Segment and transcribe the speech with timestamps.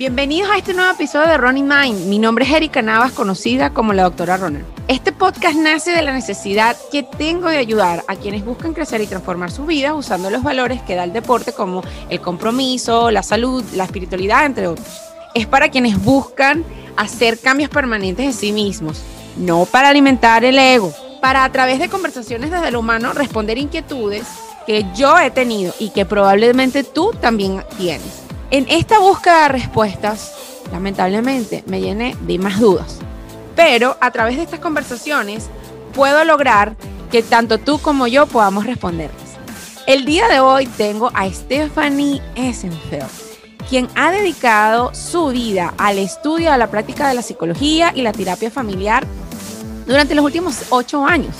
[0.00, 2.06] Bienvenidos a este nuevo episodio de Running Mind.
[2.06, 4.64] Mi nombre es Erika Navas, conocida como la doctora Runner.
[4.88, 9.06] Este podcast nace de la necesidad que tengo de ayudar a quienes buscan crecer y
[9.06, 13.62] transformar su vida usando los valores que da el deporte como el compromiso, la salud,
[13.74, 14.88] la espiritualidad, entre otros.
[15.34, 16.64] Es para quienes buscan
[16.96, 19.02] hacer cambios permanentes en sí mismos,
[19.36, 24.26] no para alimentar el ego, para a través de conversaciones desde lo humano responder inquietudes
[24.66, 28.19] que yo he tenido y que probablemente tú también tienes.
[28.50, 30.32] En esta búsqueda de respuestas,
[30.72, 32.98] lamentablemente, me llené de más dudas.
[33.54, 35.48] Pero a través de estas conversaciones
[35.94, 36.74] puedo lograr
[37.12, 39.36] que tanto tú como yo podamos responderles.
[39.86, 43.08] El día de hoy tengo a Stephanie Essenfeld,
[43.68, 48.12] quien ha dedicado su vida al estudio, a la práctica de la psicología y la
[48.12, 49.06] terapia familiar
[49.86, 51.36] durante los últimos ocho años.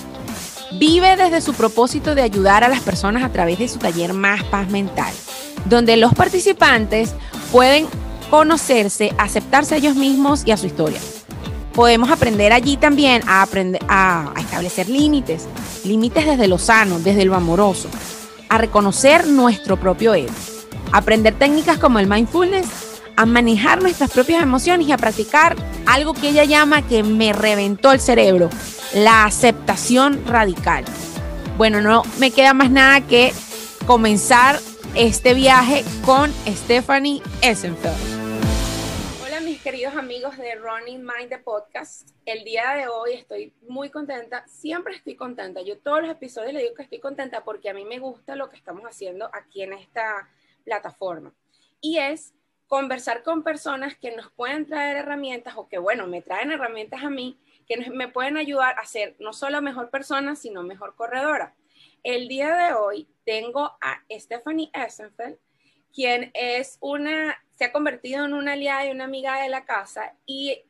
[0.73, 4.43] Vive desde su propósito de ayudar a las personas a través de su taller Más
[4.43, 5.13] Paz Mental
[5.65, 7.13] donde los participantes
[7.51, 7.87] pueden
[8.29, 10.99] conocerse, aceptarse a ellos mismos y a su historia.
[11.73, 15.47] Podemos aprender allí también a, aprender, a, establecer límites,
[15.85, 17.89] límites desde lo sano, desde lo amoroso,
[18.49, 20.33] a reconocer nuestro propio ego,
[20.91, 22.67] aprender técnicas como el mindfulness,
[23.15, 27.91] a manejar nuestras propias emociones y a practicar algo que ella llama que me reventó
[27.91, 28.49] el cerebro,
[28.93, 30.85] la aceptación radical.
[31.57, 33.33] Bueno, no me queda más nada que
[33.85, 34.59] comenzar
[34.95, 37.95] este viaje con Stephanie Essenfeld.
[39.23, 42.09] Hola mis queridos amigos de Running Mind the Podcast.
[42.25, 45.61] El día de hoy estoy muy contenta, siempre estoy contenta.
[45.61, 48.49] Yo todos los episodios le digo que estoy contenta porque a mí me gusta lo
[48.49, 50.29] que estamos haciendo aquí en esta
[50.63, 51.33] plataforma.
[51.79, 52.33] Y es
[52.71, 57.09] conversar con personas que nos pueden traer herramientas o que, bueno, me traen herramientas a
[57.09, 61.53] mí que me pueden ayudar a ser no solo mejor persona, sino mejor corredora.
[62.01, 65.37] El día de hoy tengo a Stephanie Essenfeld,
[65.93, 70.15] quien es una, se ha convertido en una aliada y una amiga de la casa
[70.25, 70.61] y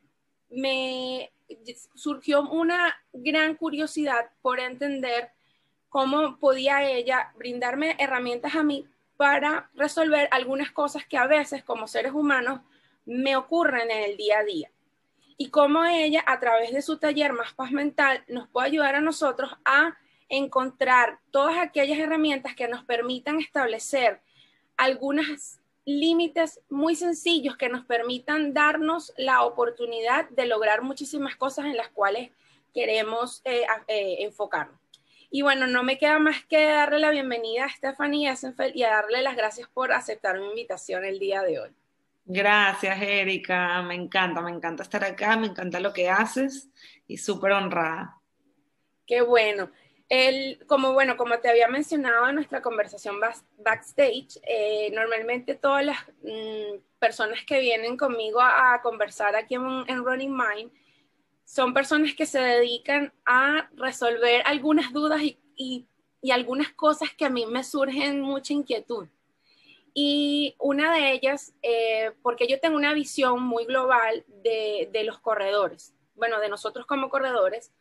[0.50, 1.32] me
[1.94, 5.30] surgió una gran curiosidad por entender
[5.88, 8.88] cómo podía ella brindarme herramientas a mí
[9.22, 12.62] para resolver algunas cosas que a veces como seres humanos
[13.06, 14.72] me ocurren en el día a día.
[15.38, 19.00] Y cómo ella, a través de su taller Más Paz Mental, nos puede ayudar a
[19.00, 19.96] nosotros a
[20.28, 24.22] encontrar todas aquellas herramientas que nos permitan establecer
[24.76, 31.78] algunos límites muy sencillos que nos permitan darnos la oportunidad de lograr muchísimas cosas en
[31.78, 32.32] las cuales
[32.74, 34.81] queremos eh, eh, enfocarnos.
[35.32, 38.90] Y bueno, no me queda más que darle la bienvenida a Stephanie Essenfeld y a
[38.90, 41.70] darle las gracias por aceptar mi invitación el día de hoy.
[42.26, 43.82] Gracias, Erika.
[43.82, 46.70] Me encanta, me encanta estar acá, me encanta lo que haces
[47.08, 48.18] y súper honrada.
[49.08, 49.72] Qué bueno
[50.68, 53.16] como bueno, como te había mencionado en nuestra conversación
[53.58, 60.36] backstage, eh, normalmente todas las mm, personas que vienen conmigo a, conversar aquí en, Running
[60.36, 60.72] Mind
[61.52, 65.22] son personas que se dedican a resolver algunas dudas
[65.58, 65.86] y,
[66.32, 69.10] algunas cosas que a mí me surgen mucha inquietud.
[69.94, 75.20] Y una de ellas, eh, porque yo tengo una visión muy global de, de los
[75.20, 77.74] corredores, bueno, de nosotros como corredores,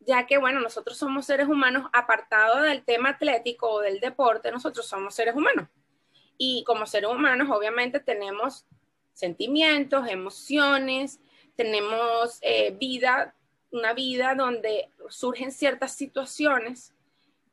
[0.00, 4.84] ya que, bueno, nosotros somos seres humanos apartados del tema atlético o del deporte, nosotros
[4.84, 5.68] somos seres humanos.
[6.38, 8.66] Y como seres humanos, obviamente, tenemos
[9.12, 11.20] sentimientos, emociones,
[11.62, 13.36] tenemos eh, vida,
[13.70, 16.92] una vida donde surgen ciertas situaciones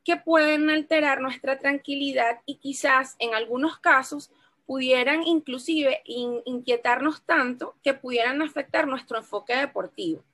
[0.04, 4.32] que pueden alterar nuestra tranquilidad y quizás en algunos casos
[4.66, 10.24] pudieran inclusive inquietarnos tanto que pudieran afectar nuestro enfoque deportivo.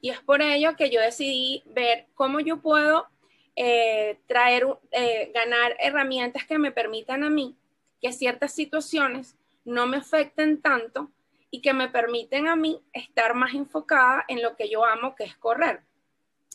[0.00, 3.08] Y es por ello que yo decidí ver cómo yo puedo
[3.56, 7.56] eh, traer, eh, ganar herramientas que me permitan a mí
[8.00, 11.10] que ciertas situaciones no me afecten tanto
[11.50, 15.24] y que me permiten a mí estar más enfocada en lo que yo amo, que
[15.24, 15.82] es correr.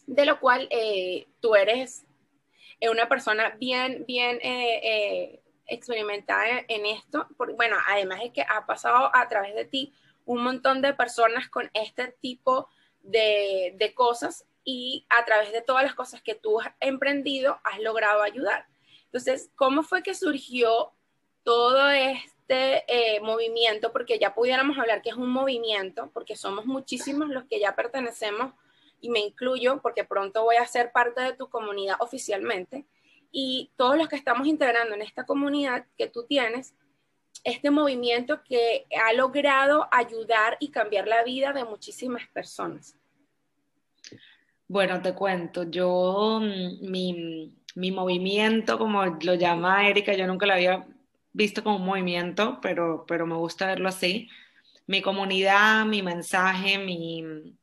[0.08, 2.06] De lo cual eh, tú eres
[2.90, 4.40] una persona bien, bien
[5.68, 7.28] experimentada en esto.
[7.56, 9.94] bueno, además es que ha pasado a través de ti
[10.26, 15.84] un montón de personas con este tipo de de, cosas y a través de todas
[15.84, 18.68] las cosas que tú has emprendido, has logrado ayudar.
[19.06, 20.94] Entonces, ¿cómo fue que surgió
[21.44, 21.90] todo
[22.52, 23.92] este eh, movimiento?
[23.92, 28.54] Porque ya pudiéramos hablar que es un movimiento, porque somos muchísimos los que ya pertenecemos,
[29.00, 32.86] y me incluyo porque pronto voy a ser parte de tu comunidad oficialmente,
[33.32, 36.76] y todos los que estamos integrando en esta comunidad que tú tienes,
[37.44, 42.96] este movimiento que ha logrado ayudar y cambiar la vida de muchísimas personas?
[44.68, 50.54] Bueno, te cuento, yo, mm, mi, mi movimiento, como lo llama Erika, yo nunca lo
[50.54, 50.86] había
[51.34, 54.30] visto como un movimiento, pero, pero me gusta verlo así.
[54.88, 57.56] mi comunidad, mi mensaje, mi,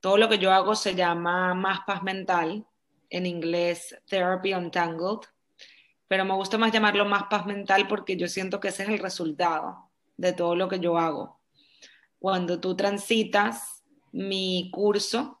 [0.00, 2.66] todo lo que yo hago se llama Más Paz Mental,
[3.10, 5.28] en inglés Therapy Untangled,
[6.08, 8.98] pero me gusta más llamarlo Más Paz Mental porque yo siento que ese es el
[8.98, 11.40] resultado de todo lo que yo hago.
[12.18, 15.40] Cuando tú transitas mi curso,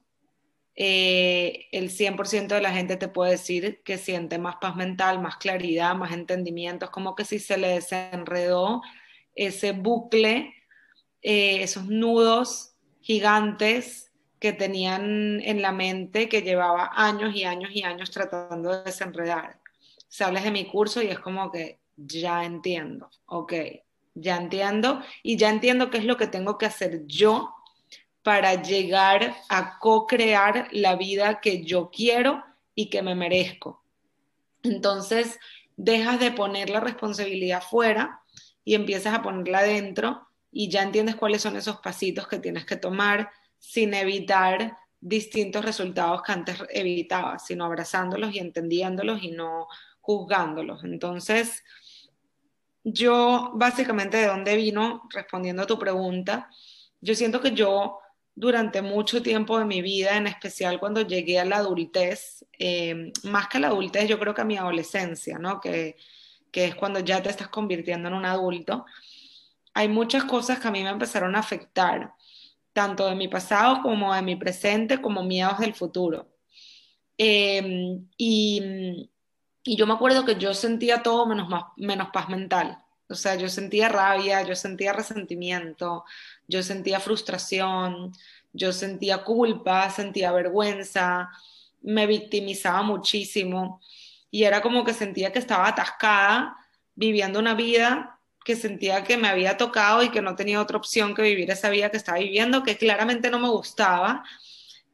[0.78, 5.38] eh, el 100% de la gente te puede decir que siente más paz mental, más
[5.38, 6.84] claridad, más entendimiento.
[6.84, 8.82] Es como que si se le desenredó
[9.34, 10.54] ese bucle,
[11.22, 17.82] eh, esos nudos gigantes que tenían en la mente que llevaba años y años y
[17.82, 19.58] años tratando de desenredar.
[20.08, 23.54] Sales de mi curso y es como que ya entiendo, ok,
[24.14, 27.55] ya entiendo y ya entiendo qué es lo que tengo que hacer yo
[28.26, 32.42] para llegar a co-crear la vida que yo quiero
[32.74, 33.84] y que me merezco.
[34.64, 35.38] Entonces,
[35.76, 38.22] dejas de poner la responsabilidad fuera
[38.64, 42.74] y empiezas a ponerla dentro y ya entiendes cuáles son esos pasitos que tienes que
[42.74, 43.30] tomar
[43.60, 49.68] sin evitar distintos resultados que antes evitabas, sino abrazándolos y entendiéndolos y no
[50.00, 50.82] juzgándolos.
[50.82, 51.62] Entonces,
[52.82, 56.50] yo básicamente de dónde vino, respondiendo a tu pregunta,
[57.00, 58.00] yo siento que yo
[58.36, 63.48] durante mucho tiempo de mi vida, en especial cuando llegué a la adultez, eh, más
[63.48, 65.58] que a la adultez, yo creo que a mi adolescencia, ¿no?
[65.58, 65.96] Que,
[66.52, 68.84] que es cuando ya te estás convirtiendo en un adulto,
[69.72, 72.12] hay muchas cosas que a mí me empezaron a afectar,
[72.74, 76.28] tanto de mi pasado como de mi presente, como miedos del futuro.
[77.16, 79.10] Eh, y,
[79.64, 82.82] y, yo me acuerdo que yo sentía todo menos, menos paz mental.
[83.08, 86.04] O sea, yo sentía rabia, yo sentía resentimiento,
[86.48, 88.12] yo sentía frustración,
[88.52, 91.30] yo sentía culpa, sentía vergüenza,
[91.82, 93.80] me victimizaba muchísimo
[94.30, 96.56] y era como que sentía que estaba atascada
[96.94, 98.16] viviendo una vida
[98.46, 101.68] que sentía que me había tocado y que no tenía otra opción que vivir esa
[101.68, 104.22] vida que estaba viviendo, que claramente no me gustaba,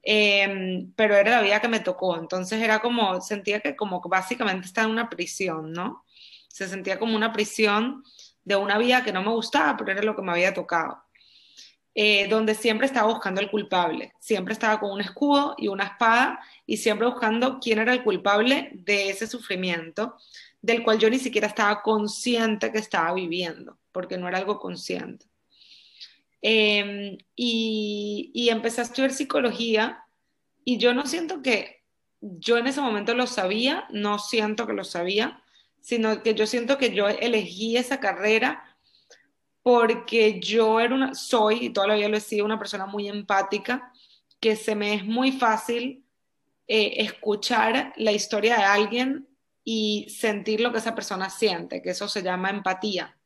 [0.02, 2.16] em, pero era la vida que me tocó.
[2.18, 6.04] Entonces era como, sentía que como básicamente estaba en una prisión, ¿no?
[6.48, 8.02] Se sentía como una prisión
[8.44, 11.02] de una vida que no me gustaba, pero era lo que me había tocado.
[11.94, 16.40] Eh, donde siempre estaba buscando el culpable, siempre estaba con un escudo y una espada
[16.64, 20.16] y siempre buscando quién era el culpable de ese sufrimiento,
[20.62, 25.26] del cual yo ni siquiera estaba consciente que estaba viviendo, porque no era algo consciente.
[26.40, 30.02] Em, y, y empecé a estudiar psicología
[30.64, 31.82] y yo no siento que
[32.22, 35.42] yo en ese momento lo sabía, no siento que lo sabía,
[35.82, 38.64] sino que yo siento que yo elegí esa carrera
[39.62, 43.92] porque yo era una, soy, y todavía lo he sido, una persona muy empática,
[44.40, 46.04] que se me es muy fácil
[46.66, 49.28] eh, escuchar la historia de alguien
[49.64, 53.16] y sentir lo que esa persona siente, que eso se llama empatía.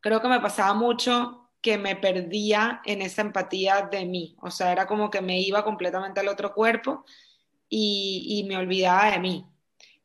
[0.00, 4.72] Creo que me pasaba mucho que me perdía en esa empatía de mí, o sea,
[4.72, 7.04] era como que me iba completamente al otro cuerpo
[7.68, 9.46] y, y me olvidaba de mí,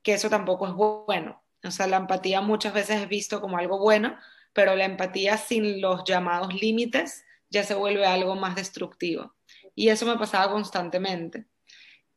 [0.04, 1.42] que eso tampoco es bueno.
[1.64, 4.18] O sea, la empatía muchas veces es visto como algo bueno,
[4.54, 9.36] pero la empatía sin los llamados límites ya se vuelve algo más destructivo.
[9.76, 11.46] Y eso me pasaba constantemente.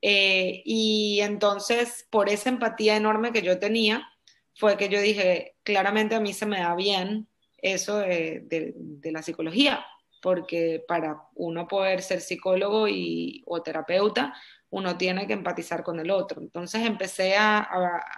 [0.03, 4.07] Eh, y entonces, por esa empatía enorme que yo tenía,
[4.55, 7.29] fue que yo dije, claramente a mí se me da bien
[7.59, 8.75] eso de,
[9.05, 9.85] la psicología,
[10.23, 14.35] porque para uno poder ser psicólogo y, o terapeuta,
[14.71, 16.41] uno tiene que empatizar con el otro.
[16.41, 17.69] Entonces empecé a,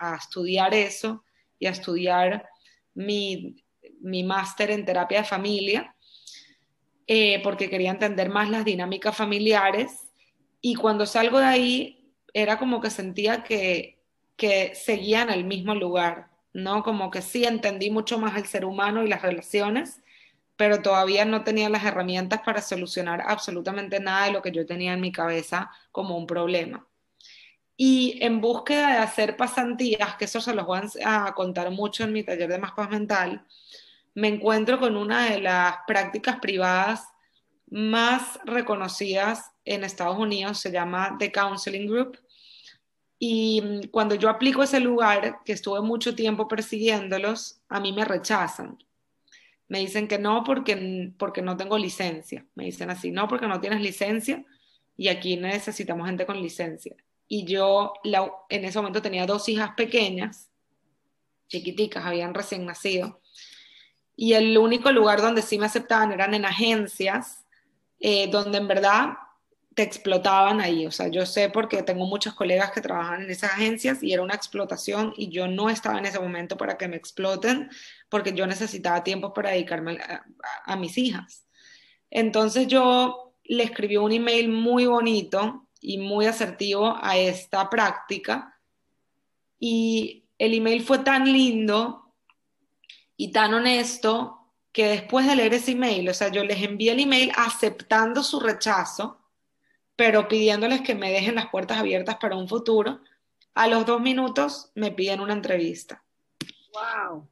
[0.01, 1.25] a estudiar eso
[1.59, 2.49] y a estudiar
[2.95, 3.65] mi,
[4.01, 5.95] mi máster en terapia de familia,
[7.07, 10.09] eh, porque quería entender más las dinámicas familiares.
[10.61, 13.99] Y cuando salgo de ahí, era como que sentía que,
[14.37, 16.83] que seguía el mismo lugar, ¿no?
[16.83, 20.03] Como que sí entendí mucho más el ser humano y las relaciones,
[20.57, 24.93] pero todavía no tenía las herramientas para solucionar absolutamente nada de lo que yo tenía
[24.93, 26.87] en mi cabeza como un problema.
[27.77, 32.13] Y en búsqueda de hacer pasantías, que eso se los voy a contar mucho en
[32.13, 33.47] mi taller de más paz mental,
[34.19, 37.07] me encuentro con una de las prácticas privadas
[37.71, 42.19] más reconocidas en Estados Unidos, se llama The Counseling Group.
[43.21, 48.83] Y cuando yo aplico ese lugar, que estuve mucho tiempo persiguiéndolos, a mí me rechazan.
[49.69, 52.45] Me dicen que no porque, porque no tengo licencia.
[52.57, 54.45] Me dicen así, no porque no tienes licencia
[54.97, 56.97] y aquí necesitamos gente con licencia.
[57.29, 57.93] Y yo
[58.49, 60.51] en ese momento tenía dos hijas pequeñas,
[61.47, 63.21] chiquiticas, habían recién nacido
[64.21, 67.47] y el único lugar donde sí me aceptaban eran en agencias,
[68.01, 69.11] eh, donde en verdad
[69.75, 70.89] te explotaban ahí.
[70.89, 74.25] O sea, yo sé porque tengo muchos colegas que trabajan en esas agencias y era
[74.25, 77.71] una explotación y yo no estaba en ese momento para que me exploten
[78.09, 80.01] porque yo necesitaba tiempo para dedicarme
[80.67, 81.47] a, mis hijas.
[82.11, 88.59] Entonces yo le escribí un email muy bonito y muy asertivo a esta práctica
[89.61, 92.08] y el email fue tan lindo
[93.19, 94.39] y tan honesto
[94.73, 98.39] que después de leer ese email, o sea, yo les envié el email aceptando su
[98.39, 99.21] rechazo,
[99.97, 103.01] pero pidiéndoles que me dejen las puertas abiertas para un futuro.
[103.55, 106.05] A los dos minutos me piden una entrevista.
[106.73, 107.29] ¡Wow!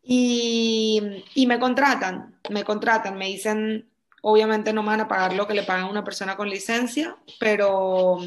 [0.00, 3.90] Y, y me contratan, me contratan, me dicen,
[4.22, 7.16] obviamente no me van a pagar lo que le pagan a una persona con licencia,
[7.40, 8.18] pero,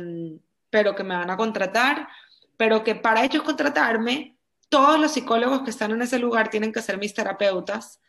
[0.69, 2.09] pero que me van a contratar,
[2.57, 4.36] pero que para ellos contratarme,
[4.69, 8.01] todos los psicólogos que están en ese lugar tienen que ser mis terapeutas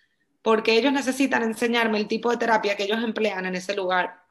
[0.42, 4.22] porque ellos necesitan enseñarme el tipo de terapia que ellos emplean en ese lugar.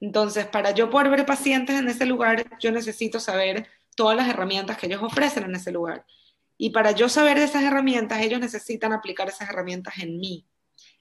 [0.00, 3.66] Entonces, para yo poder ver pacientes en ese lugar, yo necesito saber
[3.96, 6.06] todas las herramientas que ellos ofrecen en ese lugar.
[6.56, 10.46] Y para yo saber de esas herramientas, ellos necesitan aplicar esas herramientas en mí,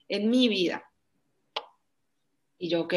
[0.07, 0.83] en mi vida.
[2.57, 2.93] Y yo, ok,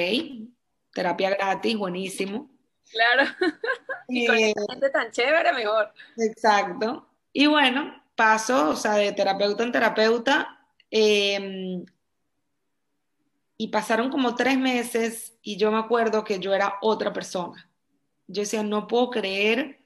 [0.92, 2.50] terapia gratis, buenísimo.
[2.90, 3.30] Claro.
[4.08, 5.92] y con eh, gente tan chévere, mejor.
[6.16, 7.09] Exacto.
[7.32, 10.60] Y bueno, paso, o sea, de terapeuta en terapeuta,
[10.90, 11.84] Em,
[13.56, 17.70] y pasaron como tres meses y yo me acuerdo que yo era otra persona.
[18.26, 19.80] Yo decía, no puedo creer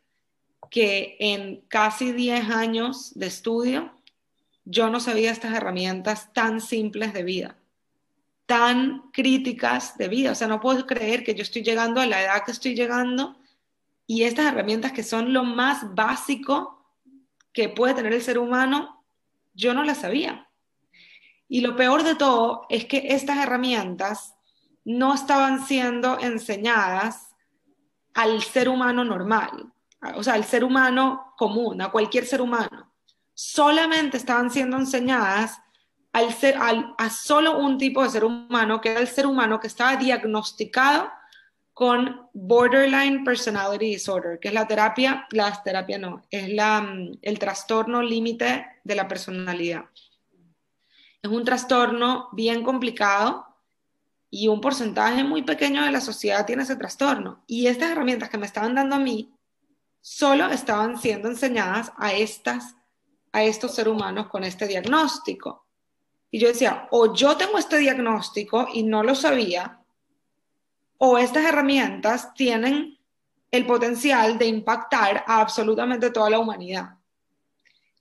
[0.70, 3.92] que en casi 10 años de estudio
[4.64, 7.58] yo no sabía estas herramientas tan simples de vida,
[8.46, 10.32] tan críticas de vida.
[10.32, 13.36] O sea, no puedo creer que yo estoy llegando a la edad que estoy llegando
[14.06, 16.83] y estas herramientas que son lo más básico
[17.54, 19.06] que puede tener el ser humano,
[19.54, 20.50] yo no las sabía.
[21.48, 24.34] Y lo peor de todo es que estas herramientas
[24.84, 27.34] no estaban siendo enseñadas
[28.12, 29.72] al ser humano normal,
[30.16, 32.92] o sea, al ser humano común, a cualquier ser humano.
[33.32, 35.60] Solamente estaban siendo enseñadas
[36.12, 39.66] al ser, a solo un tipo de ser humano, que era el ser humano que
[39.66, 41.10] estaba diagnosticado
[41.74, 47.38] con borderline personality disorder, que es la terapia, la terapia no, es la, mm, el
[47.38, 49.84] trastorno límite de la personalidad.
[51.20, 53.46] Es un trastorno bien complicado
[54.30, 57.42] y un porcentaje muy pequeño de la sociedad tiene ese trastorno.
[57.46, 59.32] Y estas herramientas que me estaban dando a mí
[60.00, 62.76] solo estaban siendo enseñadas a, estas,
[63.32, 65.66] a estos seres humanos con este diagnóstico.
[66.30, 69.83] Y yo decía, o yo tengo este diagnóstico y no lo sabía,
[70.98, 72.98] o estas herramientas tienen
[73.50, 76.96] el potencial de impactar a absolutamente toda la humanidad.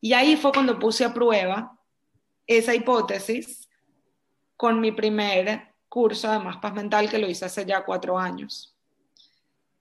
[0.01, 1.77] Y ahí fue cuando puse a prueba
[2.47, 3.69] esa hipótesis
[4.57, 8.75] con mi primer curso de más paz mental que lo hice hace ya cuatro años.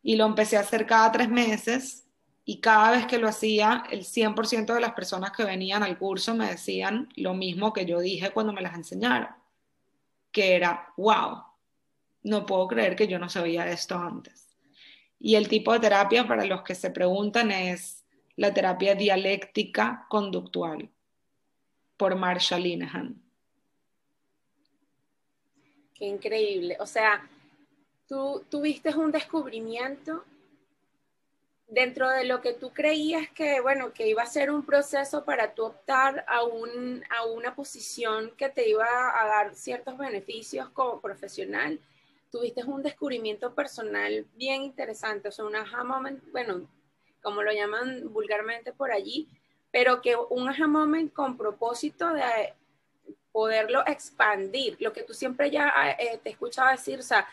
[0.02, 2.04] Y lo empecé a hacer cada tres meses
[2.44, 6.34] y cada vez que lo hacía, el 100% de las personas que venían al curso
[6.34, 9.28] me decían lo mismo que yo dije cuando me las enseñaron,
[10.32, 11.44] que era, wow,
[12.22, 14.48] no puedo creer que yo no sabía esto antes.
[15.18, 18.04] Y el tipo de terapia, para los que se preguntan, es
[18.36, 20.90] la terapia dialéctica conductual
[21.96, 23.22] por Marsha Linehan.
[25.94, 26.76] Qué increíble.
[26.80, 27.28] O sea,
[28.08, 30.24] tú tuviste un descubrimiento
[31.68, 35.54] dentro de lo que tú creías que, bueno, que iba a ser un proceso para
[35.54, 41.00] tú optar a, un, a una posición que te iba a dar ciertos beneficios como
[41.00, 41.80] profesional,
[42.32, 46.66] tuviste un descubrimiento personal bien interesante, o sea, un aha moment, bueno,
[47.22, 49.28] como lo llaman vulgarmente por allí,
[49.70, 52.54] pero que un aha moment con propósito de
[53.32, 57.28] poderlo expandir, lo que tú siempre ya eh, te escuchaba decir, o sea,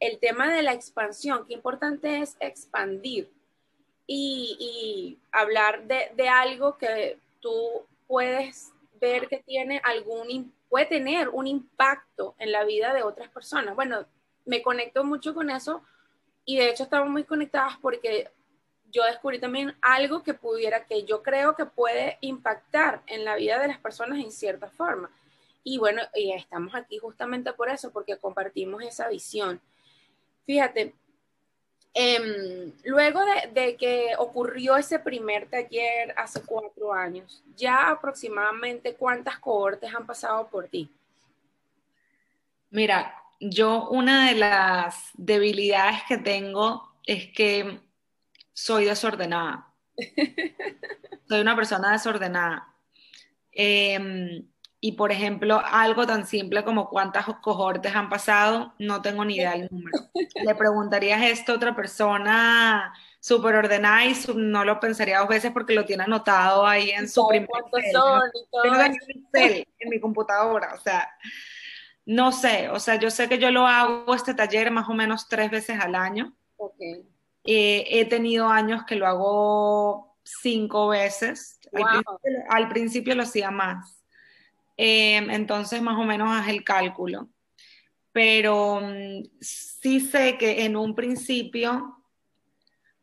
[0.00, 3.30] el tema de la expansión, qué importante es expandir
[4.06, 11.46] y, hablar de, de, algo que tú puedes ver que tiene algún, puede tener un
[11.46, 13.76] impacto en la vida de otras personas.
[13.76, 14.06] Bueno,
[14.50, 15.80] me conecto mucho con eso
[16.44, 18.28] y de hecho estamos muy conectadas porque
[18.90, 23.60] yo descubrí también algo que pudiera, que yo creo que puede impactar en la vida
[23.60, 25.08] de las personas en cierta forma.
[25.62, 29.60] Y bueno, y estamos aquí justamente por eso, porque compartimos esa visión.
[30.46, 30.96] Fíjate,
[31.94, 39.38] em, luego de, de, que ocurrió ese primer taller hace cuatro años, ya aproximadamente cuántas
[39.38, 40.90] cohortes han pasado por ti?
[42.70, 47.80] Mira, yo una de las debilidades que tengo es que
[48.52, 49.72] soy desordenada.
[51.28, 52.68] soy una persona desordenada.
[53.52, 54.46] Em,
[54.78, 59.52] y por ejemplo, algo tan simple como cuántas cohortes han pasado, no tengo ni idea
[59.52, 59.98] del número.
[60.44, 65.74] Le preguntarías esto a otra persona súper ordenada y no lo pensaría dos veces porque
[65.74, 67.48] lo tiene anotado ahí en su primer
[69.34, 71.06] en, en mi computadora, o sea,
[72.10, 75.28] no sé, o sea, yo sé que yo lo hago este taller más o menos
[75.28, 76.34] tres veces al año.
[76.56, 77.06] Okay.
[77.44, 81.60] Eh, he tenido años que lo hago cinco veces.
[82.48, 84.02] Al, principio, lo hacía más.
[84.76, 87.28] Em, entonces, más o menos haz el cálculo.
[88.10, 91.96] Pero mm, sí sé que en un principio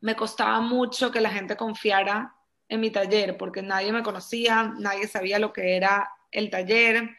[0.01, 2.35] me costaba mucho que la gente confiara
[2.67, 7.09] en mi taller, porque nadie me conocía, nadie sabía lo que era el taller.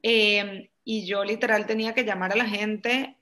[0.00, 3.14] Em, y yo literal tenía que llamar a la gente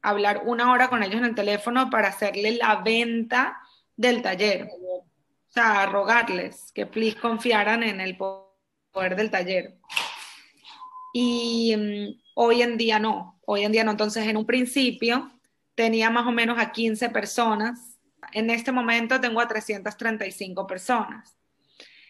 [0.00, 3.60] hablar una hora con ellos en el teléfono para hacerle la venta
[3.96, 4.68] del taller.
[4.70, 5.04] O
[5.48, 9.74] sea, rogarles que please confiaran en el poder del taller.
[11.12, 13.90] Y mm, hoy en día no, hoy en día no.
[13.90, 15.32] Entonces, en un principio
[15.74, 17.98] tenía más o menos a 15 personas.
[18.30, 21.36] En este momento tengo a 335 personas.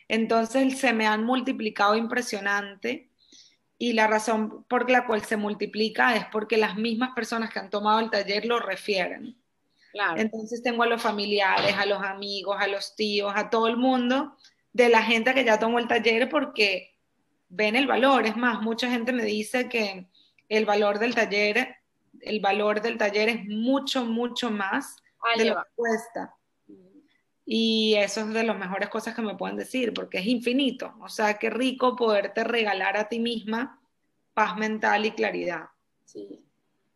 [0.08, 3.08] Entonces, se me han multiplicado impresionante
[3.78, 7.70] y la razón por la cual se multiplica es porque las mismas personas que han
[7.70, 9.36] tomado el taller lo refieren.
[10.16, 14.36] Entonces tengo a los familiares, a los amigos, a los tíos, a todo el mundo
[14.72, 16.98] de la gente que ya tomó el taller porque
[17.48, 18.26] ven el valor.
[18.26, 20.08] Es más, mucha gente me dice que
[20.48, 21.76] el valor del taller,
[22.20, 24.96] el valor del taller es mucho, mucho más
[25.36, 26.34] de lo que cuesta.
[27.46, 30.94] Y eso es de las mejores cosas que me pueden decir, porque es infinito.
[31.00, 33.80] O sea, qué rico poderte regalar a ti misma
[34.32, 35.68] paz mental y claridad.
[36.04, 36.42] Sí,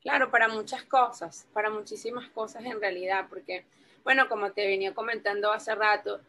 [0.00, 3.66] claro, para muchas cosas, para muchísimas cosas en realidad, porque,
[4.04, 6.20] bueno, como te venía comentando hace rato,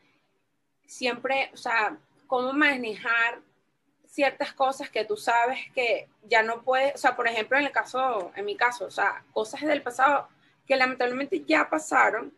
[0.86, 1.98] siempre, o sea,
[2.28, 3.42] cómo manejar
[4.06, 7.72] ciertas cosas que tú sabes que ya no puedes, o sea, por ejemplo, en el
[7.72, 10.28] caso, en mi caso, o sea, cosas del pasado
[10.66, 12.34] que lamentablemente ya pasaron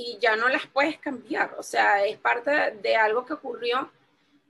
[0.00, 1.54] y ya no las puedes cambiar.
[1.58, 2.50] O sea, es parte
[2.82, 3.90] de, algo que ocurrió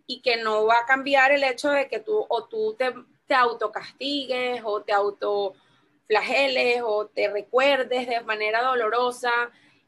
[0.06, 2.94] y que no va a cambiar el hecho de que tú o tú te,
[3.26, 9.30] te autocastigues o te autoflageles o te recuerdes de manera dolorosa.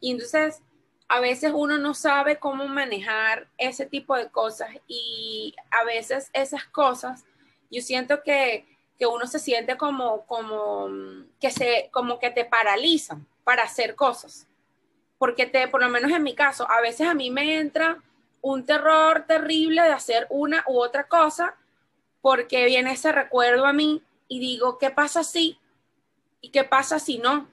[0.00, 0.62] Y entonces
[1.08, 6.64] a veces uno no sabe cómo manejar ese tipo de cosas y a veces esas
[6.64, 7.24] cosas,
[7.70, 8.66] yo siento que,
[8.98, 10.88] que uno se siente como, como,
[11.40, 14.48] que se, como que te paralizan para hacer cosas
[15.22, 18.02] porque te, por lo menos en mi caso, a veces a mí me entra
[18.40, 21.54] un terror terrible de hacer una u otra cosa,
[22.20, 25.60] porque viene ese recuerdo a mí y digo, ¿qué pasa si?
[26.40, 27.46] ¿Y qué pasa si no?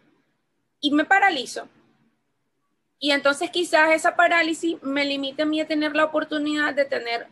[0.81, 1.67] Y me paralizo.
[2.97, 7.27] Y entonces quizás esa parálisis me limite a mí a tener la oportunidad de tener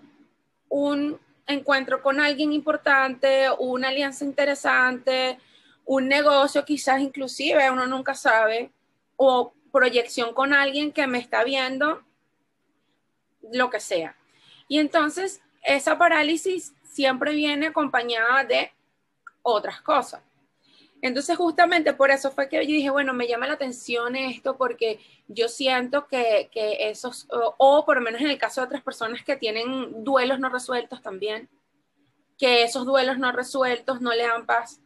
[0.69, 5.39] un encuentro con alguien importante, una alianza interesante,
[5.83, 8.69] un negocio quizás inclusive, uno nunca sabe,
[9.15, 12.01] o proyección con alguien que me está viendo,
[13.51, 14.15] lo que sea.
[14.67, 18.71] Y entonces esa parálisis siempre viene acompañada de
[19.43, 20.23] otras cosas.
[21.03, 24.99] Entonces justamente por eso fue que yo dije, bueno, me llama la atención esto porque
[25.27, 28.81] yo siento que, que esos, o, o, por lo menos en el caso de otras
[28.81, 31.49] personas que tienen duelos no resueltos también,
[32.39, 34.81] que esos duelos no resueltos no le dan paz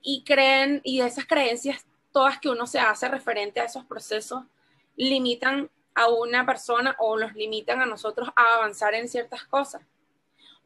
[0.00, 1.84] y creen, y esas creencias
[2.16, 4.42] todas que uno se hace referente a esos procesos
[4.96, 9.82] limitan a una persona o nos limitan a nosotros a avanzar en ciertas cosas.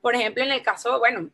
[0.00, 1.28] Por ejemplo, en el caso, bueno,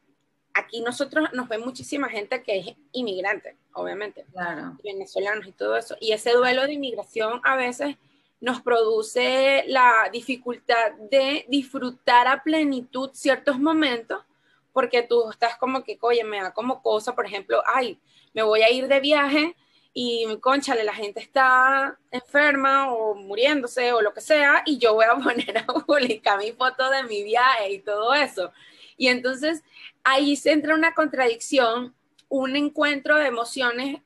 [0.54, 4.78] aquí nosotros nos ve muchísima gente que es inmigrante, obviamente, claro.
[4.82, 5.98] venezolanos y todo eso.
[6.00, 7.96] Y ese duelo de inmigración a veces
[8.40, 14.24] nos produce la dificultad de disfrutar a plenitud ciertos momentos,
[14.72, 18.00] porque tú estás como que, oye, me da como cosa, por ejemplo, ay,
[18.32, 19.54] me voy a ir de viaje
[19.98, 25.06] y conchale, la gente está enferma o muriéndose o lo que sea, y yo voy
[25.06, 28.52] a poner a publicar mi foto de mi viaje y todo eso.
[28.98, 29.62] Y entonces
[30.04, 31.94] ahí se entra una contradicción,
[32.28, 34.02] un encuentro de emociones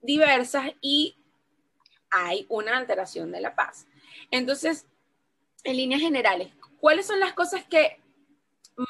[0.00, 1.18] diversas y
[2.10, 3.86] hay una alteración de la paz.
[4.30, 4.86] Entonces,
[5.62, 8.00] en líneas generales, ¿cuáles son las cosas que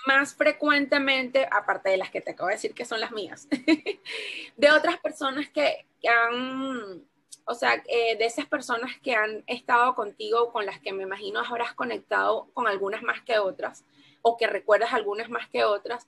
[0.06, 3.48] más frecuentemente, aparte de las que te acabo de decir que son las mías,
[4.56, 7.04] de otras personas que, han,
[7.44, 11.40] o sea, eh, de esas personas que han estado contigo, con las que me imagino
[11.40, 13.84] habrás conectado con algunas más que otras,
[14.22, 16.06] o que recuerdas algunas más que otras,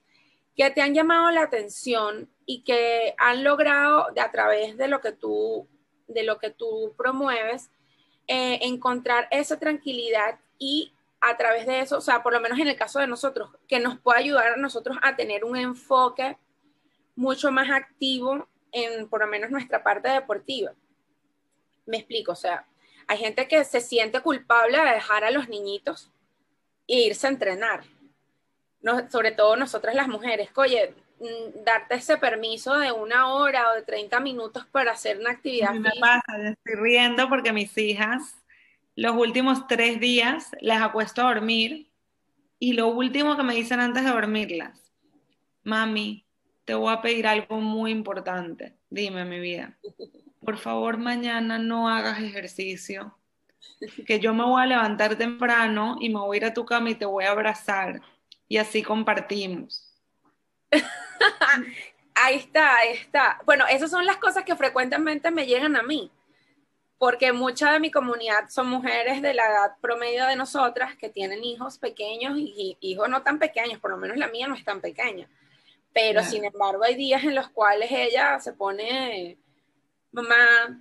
[0.57, 5.13] que te han llamado la atención y que han logrado, a través de lo que
[5.13, 5.67] tú,
[6.07, 7.71] de lo que tú promueves,
[8.29, 10.93] eh, encontrar esa tranquilidad y
[11.25, 13.81] a través de eso, o sea, por lo menos en el caso de nosotros, que
[13.81, 16.37] nos puede ayudar a nosotros a tener un enfoque
[17.17, 20.73] mucho más activo en por lo menos nuestra parte deportiva.
[21.87, 22.67] Me explico, o sea,
[23.07, 26.11] hay gente que se siente culpable de dejar a los niñitos
[26.87, 27.85] e irse a entrenar.
[29.11, 33.83] sobre todo nosotras las mujeres, oye, mm, darte ese permiso de una hora o de
[33.83, 35.73] 30 minutos para hacer una actividad.
[35.73, 38.44] me pasa, estoy riendo porque mis hijas
[38.97, 41.91] los últimos tres días las acuesto a dormir
[42.59, 44.93] y lo último que me dicen antes de dormirlas,
[45.65, 46.25] mami,
[46.65, 48.77] te voy a pedir algo muy importante.
[48.89, 49.77] Dime, mi vida.
[50.45, 53.19] Por favor, mañana no hagas ejercicio.
[54.07, 56.91] Que yo me voy a levantar temprano y me voy a ir a tu cama
[56.91, 58.01] y te voy a abrazar.
[58.49, 59.93] Y así compartimos.
[62.15, 63.41] ahí está, ahí está.
[63.45, 66.11] Bueno, esas son las cosas que frecuentemente me llegan a mí
[67.05, 71.45] porque mucha de mi comunidad son mujeres de la edad promedio de nosotras que tienen
[71.45, 74.81] hijos pequeños y, hijos no tan pequeños, por lo menos la mía no es tan
[74.81, 75.29] pequeña.
[75.93, 79.37] Pero sin embargo hay días en los cuales ella se pone,
[80.13, 80.81] mamá,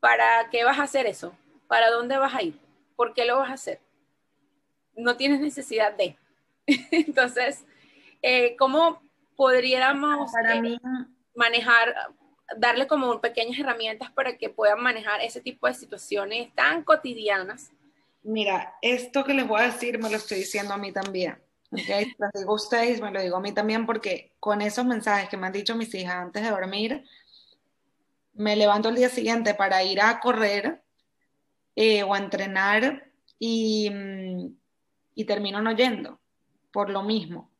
[0.00, 1.32] ¿para qué vas a hacer eso?
[1.68, 2.58] ¿Para dónde vas a ir?
[2.96, 3.78] ¿Por qué lo vas a hacer?
[4.96, 6.18] No tienes necesidad de.
[6.66, 7.64] Entonces,
[8.22, 9.00] eh, ¿cómo
[9.36, 10.78] podríamos eh,
[11.36, 11.94] manejar
[12.56, 17.72] darle como pequeñas herramientas para que puedan manejar ese tipo de situaciones tan cotidianas.
[18.22, 21.38] Mira, esto que les voy a decir me lo estoy diciendo a mí también.
[21.70, 22.12] ¿okay?
[22.18, 25.36] Lo digo a ustedes, me lo digo a mí también porque con esos mensajes que
[25.36, 27.04] me han dicho mis hijas antes de dormir,
[28.34, 30.82] me levanto el día siguiente para ir a correr
[31.74, 34.56] eh, o a entrenar y, mm,
[35.14, 36.20] y termino no yendo
[36.70, 37.50] por lo mismo.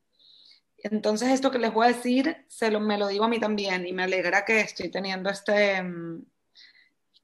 [0.90, 3.86] Entonces, esto que les voy a decir, se lo, me lo digo a mí también
[3.86, 6.24] y me alegra que estoy teniendo este, mm,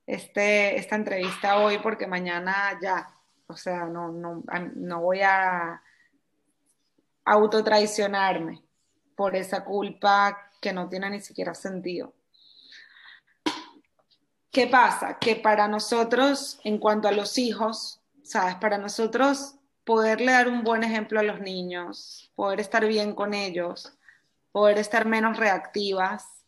[0.07, 3.09] este, esta entrevista hoy porque mañana ya,
[3.46, 4.42] o sea, no, no,
[4.75, 5.81] no voy a
[7.25, 8.64] autotraicionarme
[9.14, 12.12] por esa culpa que no tiene ni siquiera sentido.
[14.51, 15.18] ¿Qué pasa?
[15.20, 18.57] Que para nosotros, en cuanto a los hijos, ¿sabes?
[18.57, 23.97] Para nosotros poderle dar un buen ejemplo a los niños, poder estar bien con ellos,
[24.53, 26.45] poder estar menos reactivas,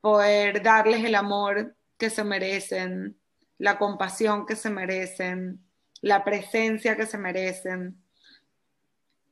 [0.00, 3.18] poder darles el amor que se merecen,
[3.58, 5.64] la compasión que se merecen,
[6.00, 7.96] la presencia que se merecen.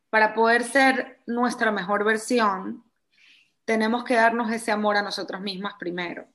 [0.09, 2.85] Para poder ser nuestra mejor versión,
[3.65, 6.27] tenemos que darnos ese amor a nosotros mismas primero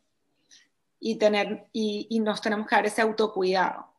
[1.00, 3.95] y, tener, y, y nos tenemos que dar ese autocuidado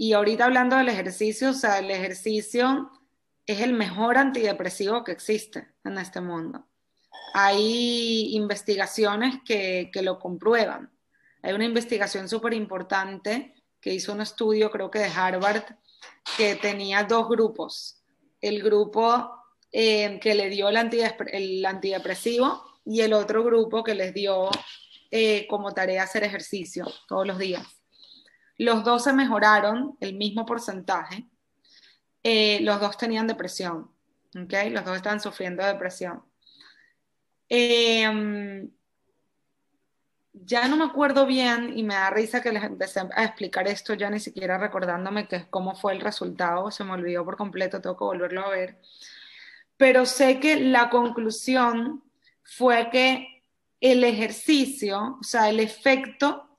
[0.00, 2.90] y ahorita hablando del ejercicio, o sea, el ejercicio
[3.44, 6.66] es el mejor antidepresivo que existe en este mundo.
[7.34, 10.90] Hay investigaciones que, que lo comprueban.
[11.42, 15.64] Hay una investigación súper importante que hizo un estudio, creo que de Harvard,
[16.38, 18.02] que tenía dos grupos.
[18.40, 19.30] El grupo
[19.70, 20.78] eh, que le dio el,
[21.30, 24.48] el, antidepresivo y el otro grupo que les dio
[25.10, 27.79] eh, como tarea hacer ejercicio todos los días.
[28.60, 31.26] Los dos se mejoraron el mismo porcentaje.
[32.22, 33.90] Eh, los dos tenían depresión.
[34.34, 36.22] Los dos estaban sufriendo de depresión.
[37.48, 38.70] Em,
[40.34, 43.94] ya no me acuerdo bien y me da risa que les empecé a explicar esto
[43.94, 47.96] ya ni siquiera recordándome que cómo fue el resultado, se me olvidó por completo, tengo
[47.96, 48.78] que volverlo a ver.
[49.78, 52.04] Pero sé que la conclusión
[52.42, 53.42] fue que
[53.80, 56.49] el ejercicio, o sea, el efecto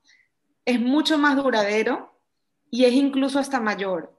[0.64, 2.18] es mucho más duradero
[2.70, 4.16] y es incluso hasta mayor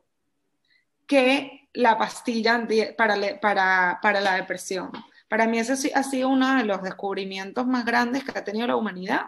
[1.07, 4.91] que la pastilla para, para, para la depresión.
[5.27, 8.75] Para mí ese ha sido uno de los descubrimientos más grandes que ha tenido la
[8.75, 9.25] humanidad,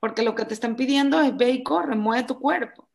[0.00, 2.88] porque lo que te están pidiendo es ve y corre, mueve tu cuerpo.